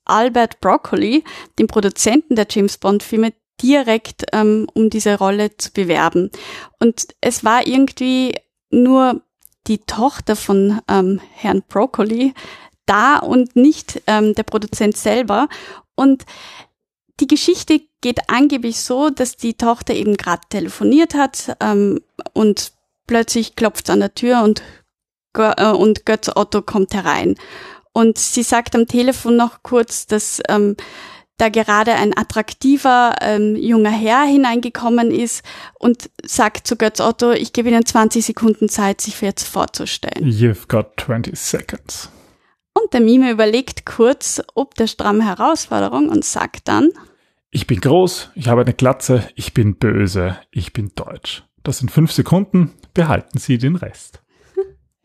Albert 0.05 0.61
Broccoli, 0.61 1.25
dem 1.59 1.67
Produzenten 1.67 2.37
der 2.37 2.47
James 2.49 2.79
Bond-Filme, 2.79 3.33
direkt 3.61 4.27
ähm, 4.33 4.69
um 4.73 4.89
diese 4.89 5.19
Rolle 5.19 5.57
zu 5.57 5.73
bewerben. 5.73 6.31
Und 6.79 7.09
es 7.21 7.45
war 7.45 7.67
irgendwie 7.67 8.37
nur 8.71 9.23
die 9.69 9.79
Tochter 9.79 10.35
von 10.37 10.81
ähm, 10.89 11.21
Herrn 11.35 11.63
Broccoli 11.69 12.35
da 12.87 13.19
und 13.19 13.55
nicht 13.55 14.03
ähm, 14.07 14.35
der 14.35 14.43
Produzent 14.43 14.97
selber. 14.97 15.49
Und 15.95 16.25
die 17.21 17.27
Geschichte 17.27 17.83
geht 18.01 18.21
angeblich 18.29 18.81
so, 18.81 19.11
dass 19.11 19.37
die 19.37 19.55
Tochter 19.55 19.95
eben 19.95 20.17
gerade 20.17 20.43
telefoniert 20.49 21.15
hat 21.15 21.57
ähm, 21.61 22.01
und 22.33 22.73
plötzlich 23.07 23.57
klopft 23.57 23.91
an 23.91 24.01
der 24.01 24.15
Tür 24.15 24.43
und, 24.43 24.63
äh, 25.37 25.71
und 25.71 26.07
Götz 26.07 26.31
Otto 26.35 26.63
kommt 26.63 26.95
herein. 26.95 27.35
Und 27.93 28.19
sie 28.19 28.45
sagt 28.45 28.77
am 28.77 28.87
Telefon 28.87 29.37
noch 29.37 29.63
kurz, 29.63 30.07
dass 30.07 30.41
ähm, 30.49 30.77
da 31.39 31.49
gerade 31.49 31.95
ein 31.95 32.17
attraktiver 32.17 33.15
ähm, 33.21 33.57
junger 33.57 33.91
Herr 33.91 34.25
hineingekommen 34.25 35.11
ist 35.11 35.45
und 35.79 36.11
sagt 36.23 36.67
zu 36.67 36.77
Götz 36.77 37.01
Otto, 37.01 37.33
ich 37.33 37.53
gebe 37.53 37.69
Ihnen 37.69 37.87
20 37.87 38.25
Sekunden 38.25 38.69
Zeit, 38.69 39.01
sich 39.01 39.21
jetzt 39.21 39.47
vorzustellen. 39.47 40.29
You've 40.29 40.69
got 40.69 41.01
20 41.01 41.39
seconds. 41.39 42.11
Und 42.75 42.93
der 42.93 43.01
Mime 43.01 43.31
überlegt 43.31 43.87
kurz, 43.87 44.43
ob 44.55 44.75
der 44.75 44.87
stramme 44.87 45.25
Herausforderung 45.25 46.09
und 46.09 46.25
sagt 46.25 46.69
dann, 46.69 46.91
Ich 47.51 47.67
bin 47.67 47.81
groß, 47.81 48.31
ich 48.35 48.49
habe 48.49 48.61
eine 48.61 48.75
Glatze, 48.75 49.29
ich 49.35 49.55
bin 49.55 49.77
böse, 49.77 50.39
ich 50.51 50.73
bin 50.73 50.93
deutsch. 50.95 51.45
Das 51.63 51.79
sind 51.79 51.91
fünf 51.91 52.13
Sekunden, 52.13 52.73
behalten 52.95 53.39
Sie 53.39 53.59
den 53.59 53.77
Rest. 53.77 54.23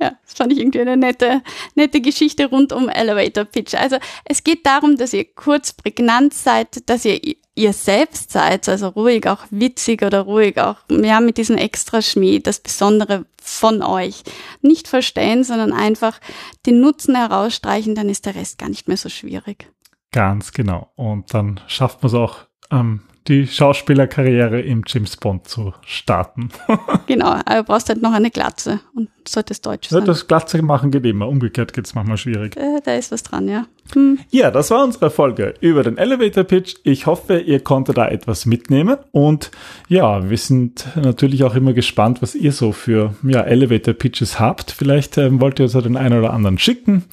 Ja, 0.03 0.17
das 0.25 0.33
fand 0.33 0.51
ich 0.51 0.59
irgendwie 0.59 0.81
eine 0.81 0.97
nette, 0.97 1.41
nette 1.75 2.01
Geschichte 2.01 2.47
rund 2.47 2.73
um 2.73 2.89
Elevator 2.89 3.45
Pitch. 3.45 3.73
Also 3.73 3.95
es 4.25 4.43
geht 4.43 4.65
darum, 4.65 4.97
dass 4.97 5.13
ihr 5.13 5.23
kurz 5.33 5.71
prägnant 5.71 6.33
seid, 6.33 6.89
dass 6.89 7.05
ihr 7.05 7.21
ihr 7.55 7.71
selbst 7.71 8.31
seid, 8.31 8.67
also 8.67 8.87
ruhig, 8.89 9.27
auch 9.29 9.45
witzig 9.49 10.01
oder 10.01 10.21
ruhig, 10.21 10.59
auch 10.59 10.77
ja 10.89 11.21
mit 11.21 11.37
diesem 11.37 11.57
extra 11.57 12.01
Schmäh, 12.01 12.39
das 12.39 12.59
Besondere 12.59 13.25
von 13.41 13.81
euch. 13.81 14.23
Nicht 14.61 14.89
verstehen, 14.89 15.45
sondern 15.45 15.71
einfach 15.71 16.19
den 16.65 16.81
Nutzen 16.81 17.15
herausstreichen, 17.15 17.95
dann 17.95 18.09
ist 18.09 18.25
der 18.25 18.35
Rest 18.35 18.57
gar 18.57 18.69
nicht 18.69 18.89
mehr 18.89 18.97
so 18.97 19.07
schwierig. 19.07 19.69
Ganz 20.11 20.51
genau. 20.51 20.91
Und 20.95 21.33
dann 21.33 21.61
schafft 21.67 22.03
man 22.03 22.07
es 22.07 22.15
auch, 22.15 22.39
ähm, 22.71 23.03
die 23.27 23.47
Schauspielerkarriere 23.47 24.61
im 24.61 24.83
James 24.85 25.15
Bond 25.17 25.47
zu 25.47 25.73
starten. 25.85 26.49
Genau, 27.07 27.27
aber 27.27 27.55
du 27.57 27.63
brauchst 27.63 27.89
halt 27.89 28.01
noch 28.01 28.13
eine 28.13 28.31
Glatze 28.31 28.79
und 28.95 29.09
solltest 29.27 29.65
deutsch 29.65 29.91
Ja, 29.91 29.97
sein. 29.97 30.05
das 30.05 30.27
Glatze 30.27 30.61
machen 30.61 30.89
geht 30.91 31.05
immer, 31.05 31.27
umgekehrt 31.27 31.73
geht 31.73 31.85
es 31.85 31.95
manchmal 31.95 32.17
schwierig. 32.17 32.55
äh, 32.55 32.79
da 32.83 32.95
ist 32.95 33.11
was 33.11 33.23
dran, 33.23 33.47
ja. 33.49 33.65
Hm. 33.93 34.19
Ja, 34.31 34.49
das 34.51 34.71
war 34.71 34.83
unsere 34.83 35.09
Folge 35.09 35.53
über 35.59 35.83
den 35.83 35.97
Elevator 35.97 36.45
Pitch. 36.45 36.75
Ich 36.83 37.05
hoffe, 37.05 37.39
ihr 37.39 37.59
konntet 37.59 37.97
da 37.97 38.07
etwas 38.07 38.45
mitnehmen. 38.45 38.97
Und 39.11 39.51
ja, 39.89 40.29
wir 40.29 40.37
sind 40.37 40.87
natürlich 40.95 41.43
auch 41.43 41.55
immer 41.55 41.73
gespannt, 41.73 42.21
was 42.21 42.35
ihr 42.35 42.53
so 42.53 42.71
für 42.71 43.13
ja, 43.23 43.41
Elevator 43.41 43.93
Pitches 43.93 44.39
habt. 44.39 44.71
Vielleicht 44.71 45.17
ähm, 45.17 45.41
wollt 45.41 45.59
ihr 45.59 45.63
uns 45.65 45.73
ja 45.73 45.81
den 45.81 45.97
einen 45.97 46.19
oder 46.19 46.31
anderen 46.33 46.57
schicken 46.57 47.03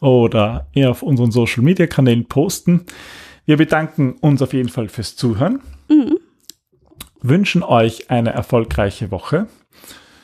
oder 0.00 0.66
eher 0.72 0.90
auf 0.90 1.02
unseren 1.02 1.30
Social 1.30 1.62
Media 1.62 1.86
Kanälen 1.86 2.24
posten. 2.24 2.86
Wir 3.46 3.58
bedanken 3.58 4.14
uns 4.20 4.40
auf 4.40 4.54
jeden 4.54 4.70
Fall 4.70 4.88
fürs 4.88 5.16
Zuhören. 5.16 5.60
wünschen 7.20 7.62
euch 7.62 8.10
eine 8.10 8.30
erfolgreiche 8.30 9.10
Woche. 9.10 9.48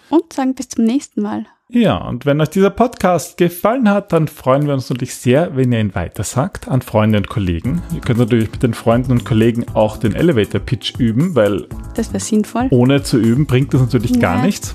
Und 0.09 0.33
sagen 0.33 0.55
bis 0.55 0.71
zum 0.71 0.85
nächsten 0.85 1.21
Mal. 1.21 1.45
Ja, 1.69 1.99
und 1.99 2.25
wenn 2.25 2.41
euch 2.41 2.49
dieser 2.49 2.71
Podcast 2.71 3.37
gefallen 3.37 3.91
hat, 3.91 4.15
dann 4.15 4.27
freuen 4.27 4.67
wir 4.67 4.73
uns 4.73 4.89
natürlich 4.89 5.15
sehr, 5.15 5.55
wenn 5.55 5.71
ihr 5.71 5.81
ihn 5.81 5.95
weitersagt 5.95 6.67
an 6.67 6.81
Freunde 6.81 7.19
und 7.19 7.29
Kollegen. 7.29 7.83
Ihr 7.95 8.01
könnt 8.01 8.19
natürlich 8.19 8.51
mit 8.51 8.63
den 8.63 8.73
Freunden 8.73 9.13
und 9.13 9.25
Kollegen 9.27 9.67
auch 9.75 9.99
den 9.99 10.15
Elevator 10.15 10.61
Pitch 10.61 10.99
üben, 10.99 11.35
weil 11.35 11.69
das 11.95 12.13
wäre 12.15 12.21
sinnvoll. 12.21 12.69
Ohne 12.71 13.03
zu 13.03 13.19
üben 13.19 13.47
bringt 13.47 13.75
das 13.75 13.83
natürlich 13.83 14.13
ja. 14.13 14.19
gar 14.19 14.43
nichts. 14.43 14.75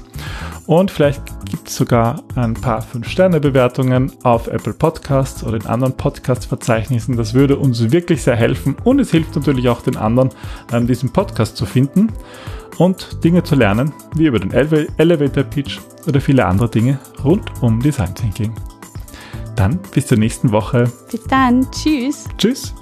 Und 0.67 0.89
vielleicht 0.89 1.21
gibt 1.45 1.67
es 1.67 1.75
sogar 1.75 2.23
ein 2.35 2.55
paar 2.55 2.81
5-Sterne-Bewertungen 2.81 4.11
auf 4.23 4.47
Apple 4.47 4.73
Podcasts 4.73 5.43
oder 5.43 5.57
in 5.57 5.65
anderen 5.67 5.95
Podcast-Verzeichnissen. 5.95 7.15
Das 7.17 7.33
würde 7.35 7.57
uns 7.57 7.91
wirklich 7.91 8.23
sehr 8.23 8.35
helfen 8.35 8.75
und 8.83 8.99
es 8.99 9.11
hilft 9.11 9.35
natürlich 9.35 9.69
auch 9.69 9.81
den 9.81 9.95
anderen, 9.95 10.29
diesen 10.87 11.13
Podcast 11.13 11.55
zu 11.55 11.65
finden 11.65 12.11
und 12.77 13.23
Dinge 13.23 13.43
zu 13.43 13.55
lernen, 13.55 13.93
wie 14.15 14.25
über 14.25 14.39
den 14.39 14.51
Elevator 14.51 15.43
Pitch 15.43 15.79
oder 16.07 16.19
viele 16.19 16.45
andere 16.45 16.69
Dinge 16.69 16.99
rund 17.23 17.45
um 17.61 17.79
Design 17.79 18.13
Thinking. 18.15 18.53
Dann 19.55 19.79
bis 19.93 20.07
zur 20.07 20.17
nächsten 20.17 20.51
Woche. 20.51 20.91
Bis 21.11 21.23
dann. 21.25 21.65
Tschüss. 21.71 22.25
Tschüss. 22.37 22.73